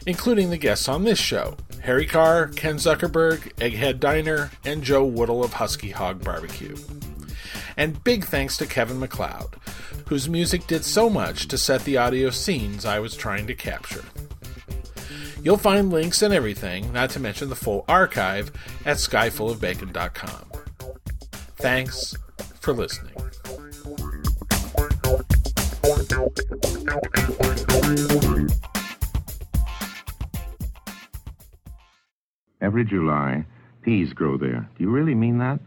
[0.07, 5.45] including the guests on this show Harry Carr, Ken Zuckerberg, Egghead Diner, and Joe Woodall
[5.45, 6.77] of Husky Hog Barbecue.
[7.77, 9.57] And big thanks to Kevin MacLeod,
[10.07, 14.05] whose music did so much to set the audio scenes I was trying to capture.
[15.43, 18.51] You'll find links and everything, not to mention the full archive,
[18.87, 20.53] at skyfullofbacon.com.
[21.57, 22.17] Thanks
[22.61, 23.13] for listening.
[32.65, 33.45] Every July,
[33.83, 34.67] peas grow there.
[34.79, 35.61] Do you really mean that?